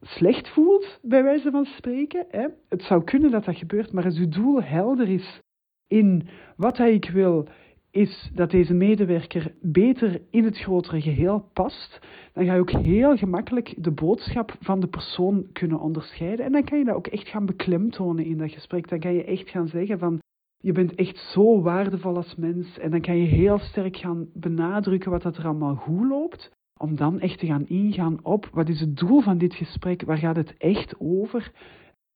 slecht 0.00 0.48
voelt, 0.48 0.98
bij 1.02 1.22
wijze 1.22 1.50
van 1.50 1.64
spreken. 1.64 2.26
Hè. 2.28 2.46
Het 2.68 2.82
zou 2.82 3.04
kunnen 3.04 3.30
dat 3.30 3.44
dat 3.44 3.56
gebeurt, 3.56 3.92
maar 3.92 4.04
als 4.04 4.18
uw 4.18 4.28
doel 4.28 4.62
helder 4.62 5.08
is 5.08 5.40
in 5.86 6.28
wat 6.56 6.78
ik 6.78 7.10
wil, 7.10 7.48
is 7.90 8.30
dat 8.34 8.50
deze 8.50 8.74
medewerker 8.74 9.54
beter 9.60 10.20
in 10.30 10.44
het 10.44 10.58
grotere 10.58 11.00
geheel 11.00 11.50
past, 11.52 12.00
dan 12.32 12.44
ga 12.44 12.54
je 12.54 12.60
ook 12.60 12.70
heel 12.70 13.16
gemakkelijk 13.16 13.74
de 13.76 13.90
boodschap 13.90 14.56
van 14.60 14.80
de 14.80 14.86
persoon 14.86 15.46
kunnen 15.52 15.80
onderscheiden. 15.80 16.44
En 16.44 16.52
dan 16.52 16.64
kan 16.64 16.78
je 16.78 16.84
dat 16.84 16.94
ook 16.94 17.06
echt 17.06 17.28
gaan 17.28 17.46
beklemtonen 17.46 18.24
in 18.24 18.38
dat 18.38 18.52
gesprek. 18.52 18.88
Dan 18.88 19.00
kan 19.00 19.14
je 19.14 19.24
echt 19.24 19.50
gaan 19.50 19.68
zeggen 19.68 19.98
van, 19.98 20.20
je 20.66 20.72
bent 20.72 20.94
echt 20.94 21.18
zo 21.18 21.62
waardevol 21.62 22.16
als 22.16 22.34
mens. 22.34 22.78
En 22.78 22.90
dan 22.90 23.00
kan 23.00 23.16
je 23.16 23.26
heel 23.26 23.58
sterk 23.58 23.96
gaan 23.96 24.28
benadrukken 24.34 25.10
wat 25.10 25.22
dat 25.22 25.36
er 25.36 25.44
allemaal 25.44 25.74
goed 25.74 26.08
loopt. 26.08 26.54
om 26.78 26.96
dan 26.96 27.20
echt 27.20 27.38
te 27.38 27.46
gaan 27.46 27.66
ingaan 27.66 28.24
op 28.24 28.48
wat 28.52 28.68
is 28.68 28.80
het 28.80 28.96
doel 28.96 29.20
van 29.20 29.38
dit 29.38 29.54
gesprek, 29.54 30.02
waar 30.02 30.18
gaat 30.18 30.36
het 30.36 30.56
echt 30.56 30.94
over? 30.98 31.52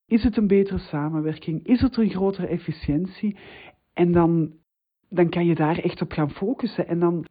Is 0.07 0.23
het 0.23 0.37
een 0.37 0.47
betere 0.47 0.79
samenwerking? 0.79 1.67
Is 1.67 1.81
het 1.81 1.97
een 1.97 2.11
grotere 2.11 2.47
efficiëntie? 2.47 3.37
En 3.95 4.13
dan, 4.13 4.53
dan 5.09 5.29
kan 5.29 5.47
je 5.47 5.55
daar 5.55 5.79
echt 5.79 6.03
op 6.03 6.13
gaan 6.13 6.31
focussen. 6.31 6.87
En 6.87 7.01
dan 7.01 7.27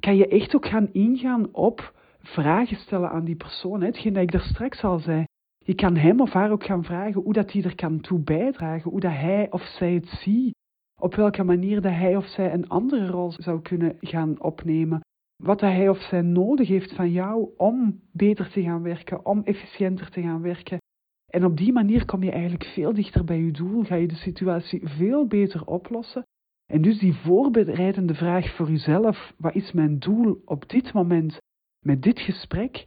kan 0.00 0.16
je 0.16 0.28
echt 0.28 0.56
ook 0.56 0.66
gaan 0.66 0.92
ingaan 0.92 1.54
op 1.54 1.94
vragen 2.18 2.76
stellen 2.76 3.10
aan 3.10 3.24
die 3.24 3.36
persoon. 3.36 3.82
Hetgeen 3.82 4.12
dat 4.12 4.22
ik 4.22 4.32
daar 4.32 4.40
straks 4.40 4.82
al 4.82 4.98
zei. 4.98 5.24
Je 5.62 5.74
kan 5.74 5.96
hem 5.96 6.20
of 6.20 6.32
haar 6.32 6.50
ook 6.50 6.64
gaan 6.64 6.84
vragen 6.84 7.22
hoe 7.22 7.32
dat 7.32 7.52
hij 7.52 7.62
er 7.62 7.74
kan 7.74 8.00
toe 8.00 8.18
bijdragen, 8.18 8.90
hoe 8.90 9.00
dat 9.00 9.12
hij 9.12 9.50
of 9.50 9.62
zij 9.62 9.92
het 9.92 10.08
ziet, 10.08 10.54
op 11.00 11.14
welke 11.14 11.44
manier 11.44 11.80
dat 11.80 11.92
hij 11.92 12.16
of 12.16 12.26
zij 12.26 12.52
een 12.52 12.68
andere 12.68 13.06
rol 13.06 13.32
zou 13.32 13.60
kunnen 13.60 13.96
gaan 14.00 14.42
opnemen, 14.42 15.00
wat 15.42 15.60
dat 15.60 15.70
hij 15.70 15.88
of 15.88 15.98
zij 15.98 16.22
nodig 16.22 16.68
heeft 16.68 16.94
van 16.94 17.10
jou 17.10 17.48
om 17.56 18.00
beter 18.12 18.50
te 18.50 18.62
gaan 18.62 18.82
werken, 18.82 19.26
om 19.26 19.42
efficiënter 19.42 20.10
te 20.10 20.22
gaan 20.22 20.42
werken. 20.42 20.78
En 21.26 21.44
op 21.44 21.56
die 21.56 21.72
manier 21.72 22.04
kom 22.04 22.22
je 22.22 22.30
eigenlijk 22.30 22.64
veel 22.64 22.92
dichter 22.92 23.24
bij 23.24 23.38
je 23.38 23.50
doel, 23.50 23.82
ga 23.82 23.94
je 23.94 24.08
de 24.08 24.14
situatie 24.14 24.88
veel 24.88 25.26
beter 25.26 25.66
oplossen. 25.66 26.22
En 26.66 26.82
dus 26.82 26.98
die 26.98 27.14
voorbereidende 27.14 28.14
vraag 28.14 28.54
voor 28.54 28.70
jezelf, 28.70 29.32
wat 29.36 29.54
is 29.54 29.72
mijn 29.72 29.98
doel 29.98 30.42
op 30.44 30.68
dit 30.68 30.92
moment 30.92 31.38
met 31.84 32.02
dit 32.02 32.20
gesprek? 32.20 32.86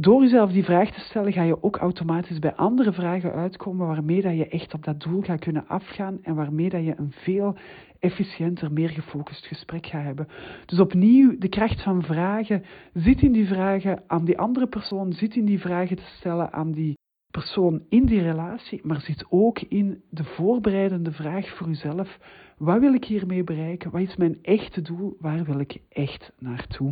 Door 0.00 0.22
jezelf 0.22 0.52
die 0.52 0.64
vraag 0.64 0.90
te 0.90 1.00
stellen, 1.00 1.32
ga 1.32 1.42
je 1.42 1.62
ook 1.62 1.76
automatisch 1.76 2.38
bij 2.38 2.54
andere 2.54 2.92
vragen 2.92 3.32
uitkomen 3.32 3.86
waarmee 3.86 4.22
dat 4.22 4.36
je 4.36 4.48
echt 4.48 4.74
op 4.74 4.84
dat 4.84 5.00
doel 5.00 5.22
gaat 5.22 5.40
kunnen 5.40 5.66
afgaan 5.66 6.18
en 6.22 6.34
waarmee 6.34 6.68
dat 6.68 6.84
je 6.84 6.94
een 6.96 7.12
veel 7.12 7.56
efficiënter, 7.98 8.72
meer 8.72 8.88
gefocust 8.88 9.46
gesprek 9.46 9.86
gaat 9.86 10.04
hebben. 10.04 10.28
Dus 10.66 10.80
opnieuw, 10.80 11.38
de 11.38 11.48
kracht 11.48 11.82
van 11.82 12.02
vragen 12.02 12.64
zit 12.94 13.22
in 13.22 13.32
die 13.32 13.46
vragen 13.46 14.02
aan 14.06 14.24
die 14.24 14.38
andere 14.38 14.66
persoon, 14.66 15.12
zit 15.12 15.36
in 15.36 15.44
die 15.44 15.60
vragen 15.60 15.96
te 15.96 16.14
stellen 16.16 16.52
aan 16.52 16.72
die 16.72 16.98
persoon 17.30 17.82
in 17.88 18.04
die 18.04 18.22
relatie, 18.22 18.80
maar 18.82 19.00
zit 19.00 19.26
ook 19.28 19.60
in 19.60 20.02
de 20.10 20.24
voorbereidende 20.24 21.12
vraag 21.12 21.48
voor 21.48 21.66
jezelf. 21.66 22.18
Wat 22.58 22.80
wil 22.80 22.94
ik 22.94 23.04
hiermee 23.04 23.44
bereiken? 23.44 23.90
Wat 23.90 24.00
is 24.00 24.16
mijn 24.16 24.38
echte 24.42 24.80
doel? 24.80 25.16
Waar 25.18 25.44
wil 25.44 25.58
ik 25.58 25.80
echt 25.88 26.32
naartoe? 26.38 26.90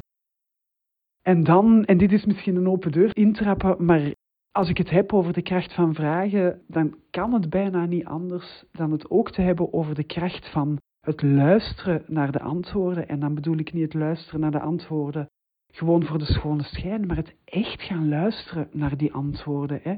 En 1.23 1.45
dan, 1.45 1.85
en 1.85 1.99
dit 1.99 2.13
is 2.13 2.25
misschien 2.25 2.57
een 2.57 2.69
open 2.69 2.93
deur 2.93 3.17
intrappen, 3.17 3.85
maar 3.85 4.13
als 4.53 4.69
ik 4.69 4.79
het 4.79 4.91
heb 4.91 5.13
over 5.13 5.33
de 5.33 5.43
kracht 5.43 5.75
van 5.75 5.95
vragen, 5.95 6.63
dan 6.67 6.95
kan 7.11 7.33
het 7.33 7.51
bijna 7.51 7.87
niet 7.87 8.05
anders 8.05 8.65
dan 8.73 8.93
het 8.93 9.11
ook 9.11 9.31
te 9.31 9.43
hebben 9.43 9.73
over 9.73 9.95
de 9.95 10.05
kracht 10.05 10.49
van 10.51 10.77
het 11.01 11.23
luisteren 11.23 12.03
naar 12.07 12.33
de 12.33 12.41
antwoorden. 12.41 13.09
En 13.09 13.21
dan 13.21 13.35
bedoel 13.35 13.59
ik 13.59 13.73
niet 13.73 13.83
het 13.83 13.95
luisteren 13.95 14.41
naar 14.41 14.51
de 14.51 14.61
antwoorden 14.61 15.29
gewoon 15.73 16.05
voor 16.05 16.19
de 16.19 16.33
schone 16.33 16.63
schijn, 16.63 17.07
maar 17.07 17.17
het 17.17 17.35
echt 17.45 17.83
gaan 17.83 18.09
luisteren 18.09 18.69
naar 18.73 18.97
die 18.97 19.13
antwoorden. 19.13 19.81
Hè. 19.83 19.97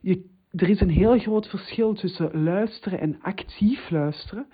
Je, 0.00 0.24
er 0.50 0.68
is 0.68 0.80
een 0.80 0.90
heel 0.90 1.18
groot 1.18 1.48
verschil 1.48 1.94
tussen 1.94 2.42
luisteren 2.42 3.00
en 3.00 3.20
actief 3.20 3.90
luisteren. 3.90 4.46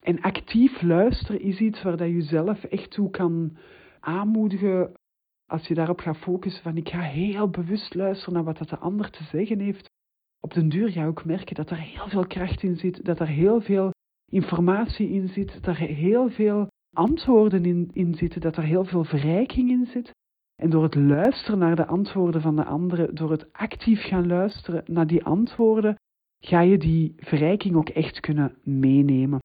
En 0.00 0.20
actief 0.20 0.82
luisteren 0.82 1.40
is 1.40 1.58
iets 1.58 1.82
waar 1.82 1.96
dat 1.96 2.08
je 2.08 2.22
zelf 2.22 2.64
echt 2.64 2.90
toe 2.90 3.10
kan 3.10 3.56
aanmoedigen 4.00 4.92
als 5.46 5.66
je 5.66 5.74
daarop 5.74 6.00
gaat 6.00 6.16
focussen 6.16 6.62
van 6.62 6.76
ik 6.76 6.88
ga 6.88 7.00
heel 7.00 7.48
bewust 7.48 7.94
luisteren 7.94 8.34
naar 8.34 8.44
wat 8.44 8.58
dat 8.58 8.68
de 8.68 8.78
ander 8.78 9.10
te 9.10 9.24
zeggen 9.24 9.60
heeft. 9.60 9.90
Op 10.40 10.54
den 10.54 10.68
duur 10.68 10.90
ga 10.90 11.00
je 11.00 11.06
ook 11.06 11.24
merken 11.24 11.54
dat 11.54 11.70
er 11.70 11.80
heel 11.80 12.08
veel 12.08 12.26
kracht 12.26 12.62
in 12.62 12.76
zit, 12.76 13.04
dat 13.04 13.20
er 13.20 13.26
heel 13.26 13.60
veel 13.60 13.90
informatie 14.30 15.08
in 15.08 15.28
zit, 15.28 15.52
dat 15.52 15.66
er 15.66 15.86
heel 15.86 16.30
veel 16.30 16.68
antwoorden 16.92 17.64
in, 17.64 17.90
in 17.92 18.14
zitten, 18.14 18.40
dat 18.40 18.56
er 18.56 18.62
heel 18.62 18.84
veel 18.84 19.04
verrijking 19.04 19.70
in 19.70 19.86
zit. 19.86 20.10
En 20.56 20.70
door 20.70 20.82
het 20.82 20.94
luisteren 20.94 21.58
naar 21.58 21.76
de 21.76 21.86
antwoorden 21.86 22.40
van 22.40 22.56
de 22.56 22.64
anderen, 22.64 23.14
door 23.14 23.30
het 23.30 23.52
actief 23.52 24.02
gaan 24.02 24.26
luisteren 24.26 24.82
naar 24.86 25.06
die 25.06 25.24
antwoorden, 25.24 25.96
ga 26.38 26.60
je 26.60 26.78
die 26.78 27.14
verrijking 27.16 27.76
ook 27.76 27.88
echt 27.88 28.20
kunnen 28.20 28.56
meenemen. 28.62 29.38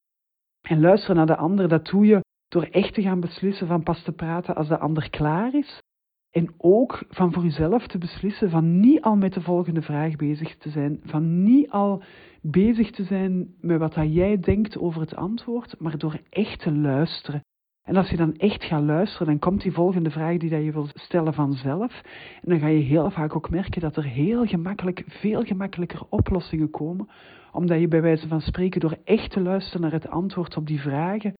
En 0.68 0.80
luisteren 0.80 1.16
naar 1.16 1.26
de 1.26 1.36
ander, 1.36 1.68
dat 1.68 1.86
doe 1.86 2.06
je 2.06 2.20
door 2.48 2.62
echt 2.62 2.94
te 2.94 3.02
gaan 3.02 3.20
beslissen 3.20 3.66
van 3.66 3.82
pas 3.82 4.02
te 4.02 4.12
praten 4.12 4.54
als 4.54 4.68
de 4.68 4.78
ander 4.78 5.10
klaar 5.10 5.54
is. 5.54 5.82
En 6.30 6.54
ook 6.58 7.04
van 7.08 7.32
voor 7.32 7.42
jezelf 7.42 7.86
te 7.86 7.98
beslissen 7.98 8.50
van 8.50 8.80
niet 8.80 9.02
al 9.02 9.16
met 9.16 9.32
de 9.32 9.40
volgende 9.40 9.82
vraag 9.82 10.16
bezig 10.16 10.56
te 10.56 10.70
zijn, 10.70 11.00
van 11.04 11.42
niet 11.42 11.70
al 11.70 12.02
bezig 12.40 12.90
te 12.90 13.04
zijn 13.04 13.54
met 13.60 13.78
wat 13.78 13.94
dat 13.94 14.14
jij 14.14 14.40
denkt 14.40 14.78
over 14.78 15.00
het 15.00 15.16
antwoord, 15.16 15.74
maar 15.78 15.98
door 15.98 16.20
echt 16.30 16.60
te 16.60 16.72
luisteren. 16.72 17.40
En 17.82 17.96
als 17.96 18.10
je 18.10 18.16
dan 18.16 18.36
echt 18.36 18.64
gaat 18.64 18.82
luisteren, 18.82 19.26
dan 19.26 19.38
komt 19.38 19.62
die 19.62 19.72
volgende 19.72 20.10
vraag 20.10 20.36
die 20.36 20.50
dat 20.50 20.64
je 20.64 20.72
wilt 20.72 20.92
stellen 20.94 21.34
vanzelf. 21.34 22.02
En 22.42 22.48
dan 22.50 22.58
ga 22.58 22.66
je 22.66 22.82
heel 22.82 23.10
vaak 23.10 23.36
ook 23.36 23.50
merken 23.50 23.80
dat 23.80 23.96
er 23.96 24.04
heel 24.04 24.46
gemakkelijk, 24.46 25.04
veel 25.06 25.44
gemakkelijker 25.44 26.00
oplossingen 26.08 26.70
komen, 26.70 27.08
omdat 27.52 27.80
je 27.80 27.88
bij 27.88 28.02
wijze 28.02 28.28
van 28.28 28.40
spreken 28.40 28.80
door 28.80 28.98
echt 29.04 29.30
te 29.30 29.40
luisteren 29.40 29.80
naar 29.80 29.92
het 29.92 30.08
antwoord 30.08 30.56
op 30.56 30.66
die 30.66 30.80
vragen, 30.80 31.34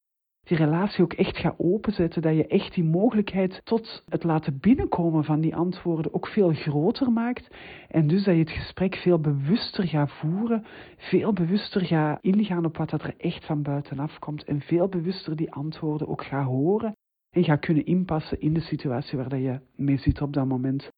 die 0.46 0.56
relatie 0.56 1.04
ook 1.04 1.12
echt 1.12 1.36
gaat 1.36 1.54
openzetten, 1.58 2.22
dat 2.22 2.34
je 2.34 2.46
echt 2.46 2.74
die 2.74 2.84
mogelijkheid 2.84 3.60
tot 3.64 4.04
het 4.08 4.24
laten 4.24 4.58
binnenkomen 4.60 5.24
van 5.24 5.40
die 5.40 5.56
antwoorden 5.56 6.14
ook 6.14 6.26
veel 6.26 6.52
groter 6.52 7.12
maakt. 7.12 7.54
En 7.88 8.06
dus 8.06 8.24
dat 8.24 8.34
je 8.34 8.40
het 8.40 8.50
gesprek 8.50 8.94
veel 8.94 9.20
bewuster 9.20 9.86
gaat 9.86 10.12
voeren, 10.12 10.64
veel 10.96 11.32
bewuster 11.32 11.80
gaat 11.80 12.18
ingaan 12.22 12.64
op 12.64 12.76
wat 12.76 12.90
dat 12.90 13.02
er 13.02 13.14
echt 13.16 13.44
van 13.44 13.62
buitenaf 13.62 14.18
komt 14.18 14.44
en 14.44 14.60
veel 14.60 14.88
bewuster 14.88 15.36
die 15.36 15.52
antwoorden 15.52 16.08
ook 16.08 16.24
gaat 16.24 16.46
horen 16.46 16.96
en 17.30 17.44
gaat 17.44 17.60
kunnen 17.60 17.86
inpassen 17.86 18.40
in 18.40 18.54
de 18.54 18.60
situatie 18.60 19.18
waar 19.18 19.28
dat 19.28 19.40
je 19.40 19.60
mee 19.76 19.96
zit 19.96 20.22
op 20.22 20.32
dat 20.32 20.46
moment. 20.46 20.90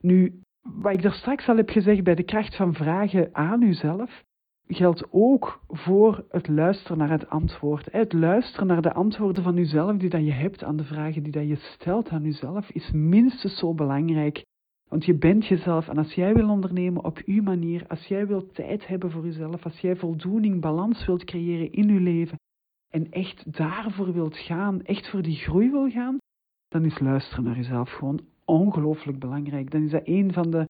Nu, 0.00 0.40
wat 0.62 0.94
ik 0.94 1.02
daar 1.02 1.12
straks 1.12 1.48
al 1.48 1.56
heb 1.56 1.70
gezegd 1.70 2.04
bij 2.04 2.14
de 2.14 2.22
kracht 2.22 2.56
van 2.56 2.74
vragen 2.74 3.28
aan 3.32 3.62
uzelf, 3.62 4.22
geldt 4.66 5.06
ook 5.10 5.60
voor 5.68 6.24
het 6.30 6.48
luisteren 6.48 6.98
naar 6.98 7.10
het 7.10 7.28
antwoord. 7.28 7.88
Het 7.92 8.12
luisteren 8.12 8.66
naar 8.66 8.82
de 8.82 8.92
antwoorden 8.92 9.42
van 9.42 9.56
uzelf 9.56 9.96
die 9.96 10.10
dat 10.10 10.24
je 10.24 10.32
hebt 10.32 10.64
aan 10.64 10.76
de 10.76 10.84
vragen 10.84 11.22
die 11.22 11.32
dat 11.32 11.48
je 11.48 11.56
stelt 11.56 12.08
aan 12.08 12.24
uzelf 12.24 12.70
is 12.70 12.90
minstens 12.90 13.58
zo 13.58 13.74
belangrijk. 13.74 14.44
Want 14.88 15.04
je 15.04 15.14
bent 15.14 15.46
jezelf 15.46 15.88
en 15.88 15.98
als 15.98 16.14
jij 16.14 16.34
wil 16.34 16.48
ondernemen 16.48 17.04
op 17.04 17.22
uw 17.24 17.42
manier, 17.42 17.86
als 17.86 18.06
jij 18.06 18.26
wilt 18.26 18.54
tijd 18.54 18.86
hebben 18.86 19.10
voor 19.10 19.24
jezelf, 19.24 19.64
als 19.64 19.78
jij 19.78 19.96
voldoening, 19.96 20.60
balans 20.60 21.06
wilt 21.06 21.24
creëren 21.24 21.72
in 21.72 21.88
je 21.88 22.00
leven 22.00 22.38
en 22.88 23.10
echt 23.10 23.56
daarvoor 23.56 24.12
wilt 24.12 24.38
gaan, 24.38 24.82
echt 24.82 25.10
voor 25.10 25.22
die 25.22 25.36
groei 25.36 25.70
wil 25.70 25.90
gaan, 25.90 26.18
dan 26.68 26.84
is 26.84 26.98
luisteren 26.98 27.44
naar 27.44 27.56
jezelf 27.56 27.90
gewoon 27.90 28.20
ongelooflijk 28.44 29.18
belangrijk. 29.18 29.70
Dan 29.70 29.82
is 29.82 29.90
dat 29.90 30.02
een 30.04 30.32
van 30.32 30.50
de 30.50 30.68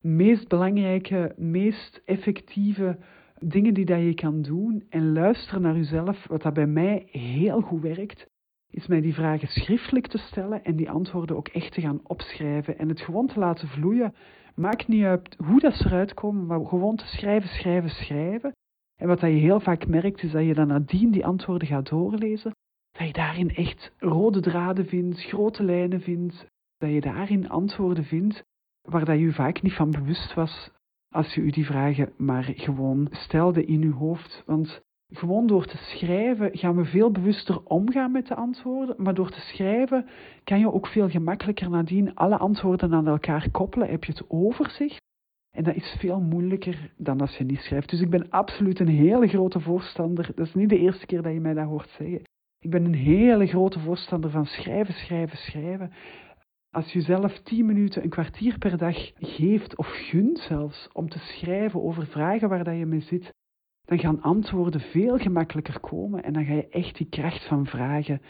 meest 0.00 0.48
belangrijke, 0.48 1.34
meest 1.36 2.02
effectieve 2.04 2.98
dingen 3.40 3.74
die 3.74 3.84
dat 3.84 4.00
je 4.00 4.14
kan 4.14 4.42
doen 4.42 4.84
en 4.88 5.12
luisteren 5.12 5.62
naar 5.62 5.76
jezelf. 5.76 6.26
Wat 6.26 6.42
dat 6.42 6.54
bij 6.54 6.66
mij 6.66 7.08
heel 7.10 7.60
goed 7.60 7.82
werkt, 7.82 8.26
is 8.70 8.86
mij 8.86 9.00
die 9.00 9.14
vragen 9.14 9.48
schriftelijk 9.48 10.06
te 10.06 10.18
stellen 10.18 10.64
en 10.64 10.76
die 10.76 10.90
antwoorden 10.90 11.36
ook 11.36 11.48
echt 11.48 11.72
te 11.72 11.80
gaan 11.80 12.00
opschrijven 12.02 12.78
en 12.78 12.88
het 12.88 13.00
gewoon 13.00 13.26
te 13.26 13.38
laten 13.38 13.68
vloeien. 13.68 14.14
Maakt 14.54 14.88
niet 14.88 15.04
uit 15.04 15.36
hoe 15.44 15.60
dat 15.60 15.74
ze 15.74 15.86
eruit 15.86 16.14
komen, 16.14 16.46
maar 16.46 16.66
gewoon 16.66 16.96
te 16.96 17.06
schrijven, 17.06 17.48
schrijven, 17.48 17.90
schrijven. 17.90 18.52
En 18.96 19.06
wat 19.06 19.20
dat 19.20 19.30
je 19.30 19.36
heel 19.36 19.60
vaak 19.60 19.86
merkt, 19.86 20.22
is 20.22 20.30
dat 20.30 20.44
je 20.44 20.54
dan 20.54 20.66
nadien 20.66 21.10
die 21.10 21.26
antwoorden 21.26 21.68
gaat 21.68 21.88
doorlezen, 21.88 22.52
dat 22.90 23.06
je 23.06 23.12
daarin 23.12 23.54
echt 23.54 23.92
rode 23.98 24.40
draden 24.40 24.86
vindt, 24.86 25.22
grote 25.22 25.62
lijnen 25.62 26.00
vindt, 26.00 26.46
dat 26.78 26.90
je 26.90 27.00
daarin 27.00 27.48
antwoorden 27.48 28.04
vindt 28.04 28.44
waar 28.82 29.04
dat 29.04 29.18
je 29.18 29.32
vaak 29.32 29.62
niet 29.62 29.72
van 29.72 29.90
bewust 29.90 30.34
was 30.34 30.70
als 31.10 31.34
je 31.34 31.40
u 31.40 31.50
die 31.50 31.66
vragen 31.66 32.12
maar 32.16 32.52
gewoon 32.56 33.08
stelde 33.10 33.64
in 33.64 33.82
uw 33.82 33.92
hoofd. 33.92 34.42
Want 34.46 34.82
gewoon 35.12 35.46
door 35.46 35.66
te 35.66 35.76
schrijven 35.76 36.58
gaan 36.58 36.76
we 36.76 36.84
veel 36.84 37.10
bewuster 37.10 37.64
omgaan 37.64 38.12
met 38.12 38.26
de 38.26 38.34
antwoorden, 38.34 38.94
maar 38.98 39.14
door 39.14 39.30
te 39.30 39.40
schrijven 39.40 40.06
kan 40.44 40.58
je 40.58 40.72
ook 40.72 40.86
veel 40.86 41.08
gemakkelijker 41.08 41.70
nadien 41.70 42.14
alle 42.14 42.36
antwoorden 42.36 42.94
aan 42.94 43.08
elkaar 43.08 43.50
koppelen. 43.50 43.88
Heb 43.88 44.04
je 44.04 44.12
het 44.12 44.24
overzicht? 44.28 45.06
En 45.56 45.64
dat 45.64 45.74
is 45.74 45.96
veel 45.98 46.20
moeilijker 46.20 46.92
dan 46.96 47.20
als 47.20 47.36
je 47.36 47.44
niet 47.44 47.60
schrijft. 47.60 47.90
Dus 47.90 48.00
ik 48.00 48.10
ben 48.10 48.30
absoluut 48.30 48.80
een 48.80 48.88
hele 48.88 49.28
grote 49.28 49.60
voorstander. 49.60 50.30
Dat 50.34 50.46
is 50.46 50.54
niet 50.54 50.68
de 50.68 50.78
eerste 50.78 51.06
keer 51.06 51.22
dat 51.22 51.32
je 51.32 51.40
mij 51.40 51.54
dat 51.54 51.66
hoort 51.66 51.88
zeggen. 51.88 52.22
Ik 52.60 52.70
ben 52.70 52.84
een 52.84 52.94
hele 52.94 53.46
grote 53.46 53.80
voorstander 53.80 54.30
van 54.30 54.46
schrijven, 54.46 54.94
schrijven, 54.94 55.38
schrijven. 55.38 55.92
Als 56.70 56.92
je 56.92 57.00
zelf 57.00 57.38
tien 57.38 57.66
minuten, 57.66 58.02
een 58.02 58.08
kwartier 58.08 58.58
per 58.58 58.78
dag 58.78 59.10
geeft 59.14 59.76
of 59.76 59.86
gunt 59.86 60.38
zelfs 60.38 60.88
om 60.92 61.08
te 61.08 61.18
schrijven 61.18 61.82
over 61.82 62.06
vragen 62.06 62.48
waar 62.48 62.64
dat 62.64 62.76
je 62.76 62.86
mee 62.86 63.00
zit, 63.00 63.34
dan 63.84 63.98
gaan 63.98 64.22
antwoorden 64.22 64.80
veel 64.80 65.18
gemakkelijker 65.18 65.80
komen 65.80 66.22
en 66.22 66.32
dan 66.32 66.44
ga 66.44 66.52
je 66.52 66.68
echt 66.68 66.96
die 66.96 67.08
kracht 67.08 67.46
van 67.46 67.66
vragen 67.66 68.20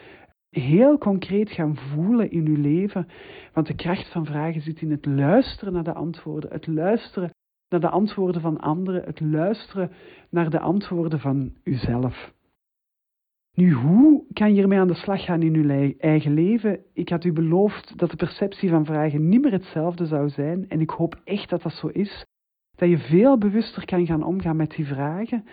heel 0.50 0.98
concreet 0.98 1.50
gaan 1.50 1.76
voelen 1.76 2.30
in 2.30 2.44
je 2.44 2.58
leven. 2.58 3.08
Want 3.52 3.66
de 3.66 3.74
kracht 3.74 4.12
van 4.12 4.26
vragen 4.26 4.60
zit 4.60 4.80
in 4.80 4.90
het 4.90 5.06
luisteren 5.06 5.72
naar 5.72 5.84
de 5.84 5.94
antwoorden, 5.94 6.50
het 6.52 6.66
luisteren 6.66 7.30
naar 7.68 7.80
de 7.80 7.88
antwoorden 7.88 8.40
van 8.40 8.60
anderen, 8.60 9.04
het 9.04 9.20
luisteren 9.20 9.90
naar 10.30 10.50
de 10.50 10.60
antwoorden 10.60 11.20
van 11.20 11.52
uzelf. 11.64 12.36
Nu, 13.58 13.72
hoe 13.72 14.24
kan 14.32 14.54
je 14.54 14.62
ermee 14.62 14.78
aan 14.78 14.88
de 14.88 14.94
slag 14.94 15.24
gaan 15.24 15.42
in 15.42 15.52
je 15.52 15.94
eigen 15.98 16.34
leven? 16.34 16.80
Ik 16.92 17.08
had 17.08 17.24
u 17.24 17.32
beloofd 17.32 17.98
dat 17.98 18.10
de 18.10 18.16
perceptie 18.16 18.68
van 18.68 18.84
vragen 18.84 19.28
niet 19.28 19.42
meer 19.42 19.52
hetzelfde 19.52 20.06
zou 20.06 20.28
zijn. 20.28 20.68
En 20.68 20.80
ik 20.80 20.90
hoop 20.90 21.20
echt 21.24 21.48
dat 21.48 21.62
dat 21.62 21.72
zo 21.72 21.86
is. 21.86 22.24
Dat 22.76 22.88
je 22.88 22.98
veel 22.98 23.38
bewuster 23.38 23.84
kan 23.84 24.06
gaan 24.06 24.22
omgaan 24.22 24.56
met 24.56 24.70
die 24.70 24.86
vragen. 24.86 25.44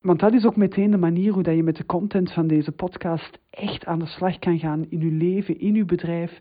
Want 0.00 0.20
dat 0.20 0.32
is 0.32 0.44
ook 0.44 0.56
meteen 0.56 0.90
de 0.90 0.96
manier 0.96 1.32
hoe 1.32 1.42
dat 1.42 1.54
je 1.54 1.62
met 1.62 1.76
de 1.76 1.86
content 1.86 2.32
van 2.32 2.46
deze 2.46 2.72
podcast 2.72 3.38
echt 3.50 3.86
aan 3.86 3.98
de 3.98 4.06
slag 4.06 4.38
kan 4.38 4.58
gaan 4.58 4.86
in 4.88 5.00
je 5.00 5.10
leven, 5.10 5.60
in 5.60 5.74
je 5.74 5.84
bedrijf, 5.84 6.38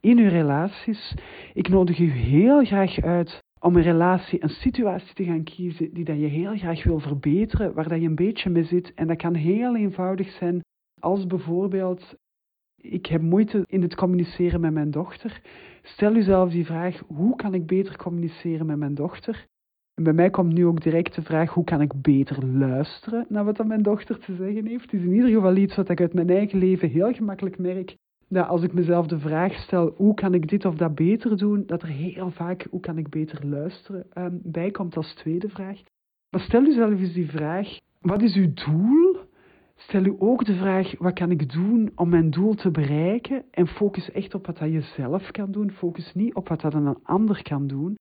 in 0.00 0.16
je 0.16 0.28
relaties. 0.28 1.14
Ik 1.54 1.68
nodig 1.68 1.98
u 1.98 2.10
heel 2.10 2.64
graag 2.64 3.00
uit 3.00 3.42
om 3.60 3.76
een 3.76 3.82
relatie, 3.82 4.42
een 4.42 4.48
situatie 4.48 5.14
te 5.14 5.24
gaan 5.24 5.44
kiezen 5.44 5.92
die 5.94 6.04
dat 6.04 6.18
je 6.18 6.26
heel 6.26 6.56
graag 6.56 6.84
wil 6.84 7.00
verbeteren, 7.00 7.74
waar 7.74 7.88
dat 7.88 8.00
je 8.00 8.06
een 8.06 8.14
beetje 8.14 8.50
mee 8.50 8.64
zit. 8.64 8.94
En 8.94 9.06
dat 9.06 9.16
kan 9.16 9.34
heel 9.34 9.76
eenvoudig 9.76 10.30
zijn, 10.30 10.60
als 11.00 11.26
bijvoorbeeld, 11.26 12.14
ik 12.76 13.06
heb 13.06 13.22
moeite 13.22 13.62
in 13.66 13.82
het 13.82 13.94
communiceren 13.94 14.60
met 14.60 14.72
mijn 14.72 14.90
dochter. 14.90 15.40
Stel 15.82 16.14
jezelf 16.14 16.50
die 16.50 16.66
vraag, 16.66 17.02
hoe 17.06 17.36
kan 17.36 17.54
ik 17.54 17.66
beter 17.66 17.96
communiceren 17.96 18.66
met 18.66 18.78
mijn 18.78 18.94
dochter? 18.94 19.46
En 19.94 20.04
bij 20.04 20.12
mij 20.12 20.30
komt 20.30 20.52
nu 20.52 20.66
ook 20.66 20.82
direct 20.82 21.14
de 21.14 21.22
vraag, 21.22 21.50
hoe 21.50 21.64
kan 21.64 21.80
ik 21.80 21.92
beter 22.02 22.46
luisteren 22.46 23.26
naar 23.28 23.44
wat 23.44 23.66
mijn 23.66 23.82
dochter 23.82 24.18
te 24.18 24.34
zeggen 24.34 24.66
heeft? 24.66 24.82
Het 24.82 24.92
is 24.92 25.02
in 25.02 25.12
ieder 25.12 25.30
geval 25.30 25.56
iets 25.56 25.76
wat 25.76 25.88
ik 25.88 26.00
uit 26.00 26.14
mijn 26.14 26.30
eigen 26.30 26.58
leven 26.58 26.88
heel 26.88 27.12
gemakkelijk 27.12 27.58
merk 27.58 27.96
als 28.38 28.62
ik 28.62 28.72
mezelf 28.72 29.06
de 29.06 29.18
vraag 29.18 29.52
stel, 29.54 29.94
hoe 29.96 30.14
kan 30.14 30.34
ik 30.34 30.48
dit 30.48 30.64
of 30.64 30.74
dat 30.74 30.94
beter 30.94 31.36
doen, 31.36 31.66
dat 31.66 31.82
er 31.82 31.88
heel 31.88 32.30
vaak, 32.30 32.66
hoe 32.70 32.80
kan 32.80 32.98
ik 32.98 33.08
beter 33.08 33.46
luisteren, 33.46 34.06
um, 34.14 34.40
bij 34.42 34.70
komt 34.70 34.96
als 34.96 35.14
tweede 35.14 35.48
vraag. 35.48 35.80
Maar 36.30 36.40
stel 36.40 36.62
jezelf 36.62 36.90
eens 36.90 37.12
die 37.12 37.30
vraag, 37.30 37.78
wat 38.00 38.22
is 38.22 38.34
uw 38.34 38.52
doel? 38.52 39.16
Stel 39.76 40.04
u 40.04 40.14
ook 40.18 40.44
de 40.44 40.56
vraag, 40.56 40.98
wat 40.98 41.12
kan 41.12 41.30
ik 41.30 41.52
doen 41.52 41.92
om 41.94 42.08
mijn 42.08 42.30
doel 42.30 42.54
te 42.54 42.70
bereiken? 42.70 43.44
En 43.50 43.66
focus 43.66 44.10
echt 44.10 44.34
op 44.34 44.46
wat 44.46 44.58
dat 44.58 44.72
je 44.72 44.80
zelf 44.80 45.30
kan 45.30 45.50
doen. 45.52 45.70
Focus 45.70 46.14
niet 46.14 46.34
op 46.34 46.48
wat 46.48 46.60
dat 46.60 46.74
een 46.74 46.98
ander 47.02 47.42
kan 47.42 47.66
doen. 47.66 47.98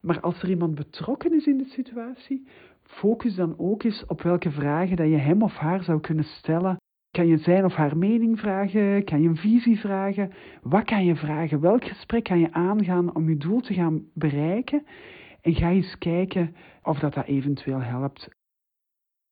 Maar 0.00 0.20
als 0.20 0.42
er 0.42 0.48
iemand 0.48 0.74
betrokken 0.74 1.34
is 1.34 1.46
in 1.46 1.58
de 1.58 1.68
situatie, 1.68 2.46
focus 2.82 3.34
dan 3.34 3.54
ook 3.58 3.82
eens 3.82 4.06
op 4.06 4.22
welke 4.22 4.50
vragen 4.50 4.96
dat 4.96 5.08
je 5.08 5.16
hem 5.16 5.42
of 5.42 5.54
haar 5.54 5.82
zou 5.82 6.00
kunnen 6.00 6.24
stellen 6.24 6.76
kan 7.12 7.26
je 7.26 7.36
zijn 7.36 7.64
of 7.64 7.74
haar 7.74 7.96
mening 7.96 8.38
vragen? 8.38 9.04
Kan 9.04 9.22
je 9.22 9.28
een 9.28 9.36
visie 9.36 9.78
vragen? 9.78 10.32
Wat 10.62 10.84
kan 10.84 11.04
je 11.04 11.16
vragen? 11.16 11.60
Welk 11.60 11.84
gesprek 11.84 12.24
kan 12.24 12.38
je 12.38 12.52
aangaan 12.52 13.14
om 13.14 13.28
je 13.28 13.36
doel 13.36 13.60
te 13.60 13.74
gaan 13.74 14.04
bereiken? 14.14 14.86
En 15.40 15.54
ga 15.54 15.70
eens 15.70 15.98
kijken 15.98 16.54
of 16.82 16.98
dat, 16.98 17.14
dat 17.14 17.26
eventueel 17.26 17.80
helpt. 17.82 18.28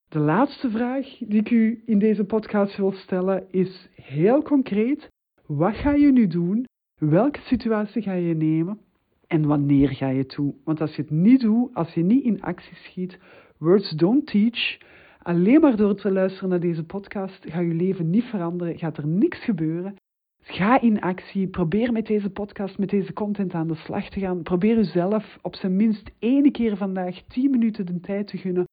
De 0.08 0.18
laatste 0.18 0.70
vraag 0.70 1.06
die 1.18 1.40
ik 1.40 1.50
u 1.50 1.82
in 1.86 1.98
deze 1.98 2.24
podcast 2.24 2.76
wil 2.76 2.92
stellen 2.92 3.46
is 3.50 3.88
heel 3.94 4.42
concreet. 4.42 5.08
Wat 5.46 5.74
ga 5.74 5.92
je 5.92 6.12
nu 6.12 6.26
doen? 6.26 6.64
Welke 6.98 7.40
situatie 7.40 8.02
ga 8.02 8.12
je 8.12 8.34
nemen? 8.34 8.78
En 9.26 9.46
wanneer 9.46 9.88
ga 9.88 10.08
je 10.08 10.32
doen? 10.36 10.60
Want 10.64 10.80
als 10.80 10.96
je 10.96 11.02
het 11.02 11.10
niet 11.10 11.40
doet, 11.40 11.74
als 11.74 11.94
je 11.94 12.02
niet 12.02 12.24
in 12.24 12.42
actie 12.42 12.76
schiet, 12.76 13.18
words 13.58 13.90
don't 13.90 14.26
teach, 14.26 14.78
Alleen 15.22 15.60
maar 15.60 15.76
door 15.76 15.94
te 15.94 16.12
luisteren 16.12 16.48
naar 16.48 16.60
deze 16.60 16.84
podcast 16.84 17.44
gaat 17.48 17.64
je 17.64 17.74
leven 17.74 18.10
niet 18.10 18.24
veranderen, 18.24 18.78
gaat 18.78 18.96
er 18.96 19.06
niks 19.06 19.44
gebeuren. 19.44 19.96
Ga 20.42 20.80
in 20.80 21.00
actie, 21.00 21.48
probeer 21.48 21.92
met 21.92 22.06
deze 22.06 22.30
podcast, 22.30 22.78
met 22.78 22.88
deze 22.88 23.12
content 23.12 23.54
aan 23.54 23.68
de 23.68 23.74
slag 23.74 24.08
te 24.08 24.20
gaan. 24.20 24.42
Probeer 24.42 24.76
jezelf 24.76 25.38
op 25.42 25.54
zijn 25.54 25.76
minst 25.76 26.10
één 26.18 26.52
keer 26.52 26.76
vandaag 26.76 27.22
10 27.22 27.50
minuten 27.50 27.86
de 27.86 28.00
tijd 28.00 28.26
te 28.26 28.38
gunnen 28.38 28.64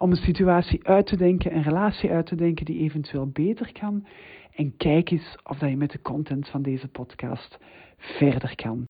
om 0.00 0.10
een 0.10 0.16
situatie 0.16 0.86
uit 0.86 1.06
te 1.06 1.16
denken, 1.16 1.56
een 1.56 1.62
relatie 1.62 2.10
uit 2.10 2.26
te 2.26 2.34
denken 2.34 2.64
die 2.64 2.78
eventueel 2.78 3.28
beter 3.28 3.72
kan. 3.72 4.06
En 4.54 4.76
kijk 4.76 5.10
eens 5.10 5.36
of 5.42 5.58
dat 5.58 5.70
je 5.70 5.76
met 5.76 5.90
de 5.90 6.02
content 6.02 6.48
van 6.48 6.62
deze 6.62 6.88
podcast 6.88 7.58
verder 7.96 8.54
kan. 8.54 8.84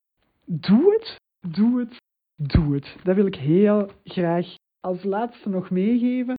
Doe 0.44 0.92
het, 0.92 1.16
doe 1.55 1.79
het, 1.79 1.96
doe 2.37 2.75
het. 2.75 2.96
Dat 3.03 3.16
wil 3.16 3.27
ik 3.27 3.37
heel 3.37 3.90
graag 4.05 4.46
als 4.81 5.05
laatste 5.05 5.48
nog 5.48 5.70
meegeven. 5.70 6.35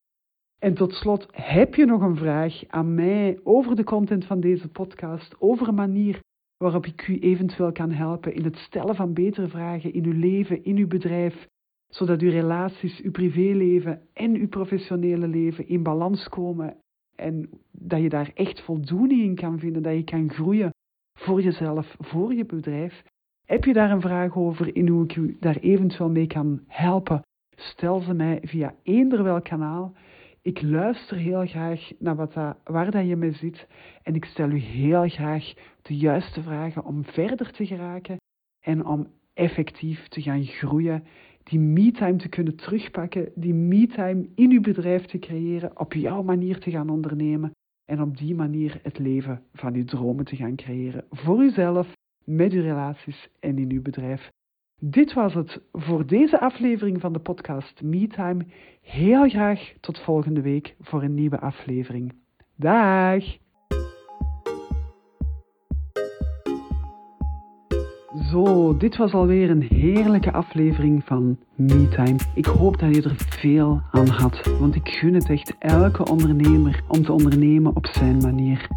En 0.64 0.74
tot 0.74 0.94
slot, 0.94 1.28
heb 1.32 1.76
je 1.76 1.86
nog 1.86 2.02
een 2.02 2.16
vraag 2.16 2.64
aan 2.68 2.94
mij 2.94 3.40
over 3.44 3.76
de 3.76 3.84
content 3.84 4.26
van 4.26 4.40
deze 4.40 4.68
podcast, 4.68 5.36
over 5.40 5.68
een 5.68 5.76
manier 5.76 6.20
waarop 6.58 6.86
ik 6.86 7.08
u 7.08 7.20
eventueel 7.20 7.72
kan 7.72 7.92
helpen 7.92 8.34
in 8.34 8.44
het 8.44 8.56
stellen 8.56 8.96
van 8.96 9.14
betere 9.14 9.48
vragen 9.48 9.94
in 9.94 10.06
uw 10.06 10.20
leven, 10.20 10.64
in 10.64 10.78
uw 10.78 10.88
bedrijf, 10.88 11.48
zodat 11.88 12.22
uw 12.22 12.30
relaties, 12.30 13.02
uw 13.02 13.12
privéleven 13.12 14.02
en 14.14 14.36
uw 14.36 14.48
professionele 14.48 15.28
leven 15.28 15.68
in 15.68 15.84
balans 15.84 16.30
komen 16.30 16.78
en 17.16 17.50
dat 17.72 18.02
je 18.02 18.10
daar 18.10 18.32
echt 18.34 18.62
voldoening 18.62 19.22
in 19.22 19.36
kan 19.36 19.60
vinden, 19.60 19.84
dat 19.84 19.96
je 19.96 20.04
kan 20.04 20.30
groeien 20.30 20.74
voor 21.14 21.42
jezelf, 21.42 21.96
voor 22.00 22.34
je 22.34 22.46
bedrijf. 22.46 23.04
Heb 23.46 23.64
je 23.64 23.74
daar 23.74 23.92
een 23.92 24.02
vraag 24.02 24.36
over 24.36 24.76
in 24.76 24.88
hoe 24.88 25.04
ik 25.04 25.16
u 25.16 25.38
daar 25.40 25.58
eventueel 25.58 26.10
mee 26.10 26.28
kan 26.28 26.62
helpen? 26.68 27.22
Stel 27.56 28.00
ze 28.00 28.14
mij 28.14 28.40
via 28.42 28.76
eender 28.84 29.24
welk 29.24 29.44
kanaal. 29.44 29.94
Ik 30.46 30.62
luister 30.62 31.18
heel 31.18 31.46
graag 31.46 31.92
naar 32.00 32.16
wat 32.16 32.34
waar 32.64 32.92
dat 32.92 33.08
je 33.08 33.16
mee 33.16 33.32
zit 33.32 33.68
en 34.02 34.16
ik 34.16 34.26
stel 34.26 34.50
u 34.50 34.58
heel 34.58 35.10
graag 35.10 35.54
de 35.82 35.98
juiste 35.98 36.42
vragen 36.42 36.86
om 36.86 37.06
verder 37.06 37.52
te 37.52 37.66
geraken 37.66 38.18
en 38.60 38.86
om 38.86 39.08
effectief 39.34 40.08
te 40.08 40.22
gaan 40.22 40.44
groeien, 40.44 41.04
die 41.44 41.60
me-time 41.60 42.16
te 42.16 42.30
kunnen 42.30 42.56
terugpakken, 42.56 43.32
die 43.36 43.54
me-time 43.54 44.30
in 44.36 44.52
uw 44.52 44.62
bedrijf 44.62 45.06
te 45.06 45.20
creëren, 45.20 45.80
op 45.80 45.94
jouw 45.94 46.24
manier 46.24 46.60
te 46.60 46.72
gaan 46.72 46.90
ondernemen 46.90 47.52
en 47.86 48.02
op 48.02 48.18
die 48.18 48.36
manier 48.36 48.80
het 48.82 49.00
leven 49.00 49.44
van 49.54 49.74
uw 49.74 49.86
dromen 49.86 50.26
te 50.26 50.36
gaan 50.36 50.56
creëren 50.56 51.06
voor 51.10 51.44
uzelf, 51.44 51.94
met 52.26 52.52
uw 52.52 52.62
relaties 52.62 53.30
en 53.40 53.58
in 53.58 53.72
uw 53.72 53.82
bedrijf. 53.82 54.32
Dit 54.86 55.14
was 55.14 55.34
het 55.34 55.62
voor 55.72 56.06
deze 56.06 56.40
aflevering 56.40 57.02
van 57.02 57.14
de 57.14 57.20
podcast 57.20 57.82
MeTime. 57.82 58.46
Heel 58.82 59.30
graag 59.30 59.74
tot 59.80 60.00
volgende 60.00 60.42
week 60.42 60.76
voor 60.82 61.04
een 61.04 61.14
nieuwe 61.14 61.40
aflevering. 61.40 62.14
Dag! 62.56 63.24
Zo, 68.32 68.78
dit 68.78 68.98
was 68.98 69.14
alweer 69.14 69.50
een 69.50 69.62
heerlijke 69.62 70.32
aflevering 70.32 71.04
van 71.04 71.40
MeTime. 71.56 72.18
Ik 72.36 72.46
hoop 72.46 72.80
dat 72.80 72.96
je 72.96 73.02
er 73.02 73.16
veel 73.18 73.82
aan 73.92 74.08
had, 74.08 74.58
want 74.60 74.76
ik 74.76 74.88
gun 74.88 75.14
het 75.14 75.30
echt 75.30 75.56
elke 75.60 76.06
ondernemer 76.10 76.84
om 76.88 77.04
te 77.04 77.12
ondernemen 77.12 77.76
op 77.76 77.86
zijn 77.86 78.18
manier. 78.18 78.68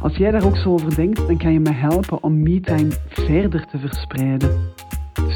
Als 0.00 0.16
jij 0.16 0.30
daar 0.30 0.46
ook 0.46 0.56
zo 0.56 0.72
over 0.72 0.94
denkt, 0.94 1.26
dan 1.26 1.38
kan 1.38 1.52
je 1.52 1.60
me 1.60 1.72
helpen 1.72 2.22
om 2.22 2.42
MeTime 2.42 2.90
verder 3.08 3.66
te 3.66 3.78
verspreiden. 3.78 4.72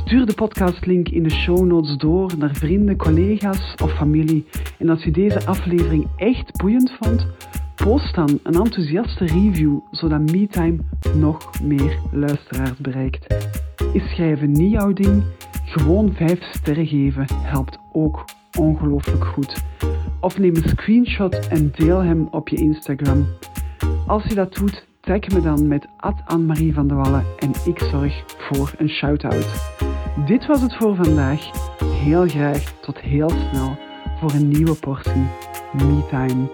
Stuur 0.09 0.27
de 0.27 0.35
podcastlink 0.35 1.09
in 1.09 1.23
de 1.23 1.31
show 1.31 1.67
notes 1.67 1.97
door 1.97 2.33
naar 2.39 2.55
vrienden, 2.55 2.97
collega's 2.97 3.75
of 3.83 3.93
familie. 3.93 4.47
En 4.79 4.89
als 4.89 5.05
je 5.05 5.11
deze 5.11 5.47
aflevering 5.47 6.07
echt 6.17 6.57
boeiend 6.57 6.93
vond, 7.01 7.27
post 7.75 8.15
dan 8.15 8.41
een 8.43 8.55
enthousiaste 8.55 9.27
review, 9.27 9.79
zodat 9.91 10.21
MeTime 10.21 10.79
nog 11.15 11.63
meer 11.63 11.99
luisteraars 12.13 12.77
bereikt. 12.77 13.35
Is 13.93 14.11
schrijven 14.11 14.53
niet 14.53 14.71
jouw 14.71 14.93
ding? 14.93 15.23
Gewoon 15.65 16.13
5 16.13 16.43
sterren 16.43 16.87
geven 16.87 17.27
helpt 17.43 17.79
ook 17.93 18.25
ongelooflijk 18.59 19.25
goed. 19.25 19.65
Of 20.21 20.39
neem 20.39 20.57
een 20.57 20.69
screenshot 20.69 21.49
en 21.49 21.73
deel 21.75 22.03
hem 22.03 22.29
op 22.31 22.49
je 22.49 22.57
Instagram. 22.57 23.27
Als 24.07 24.25
je 24.25 24.35
dat 24.35 24.55
doet, 24.55 24.87
tag 25.01 25.29
me 25.35 25.41
dan 25.41 25.69
met 25.69 25.89
Anne-Marie 26.27 26.75
van 26.75 26.89
de 26.89 26.95
Wallen 26.95 27.25
en 27.39 27.53
ik 27.65 27.79
zorg 27.79 28.25
voor 28.27 28.73
een 28.79 28.89
shout-out. 28.89 29.77
Dit 30.27 30.47
was 30.47 30.61
het 30.61 30.75
voor 30.75 30.95
vandaag. 30.95 31.51
Heel 31.85 32.29
graag 32.29 32.73
tot 32.81 32.99
heel 33.01 33.29
snel 33.29 33.77
voor 34.21 34.33
een 34.33 34.49
nieuwe 34.49 34.75
portie 34.75 35.27
MeTime. 35.73 36.51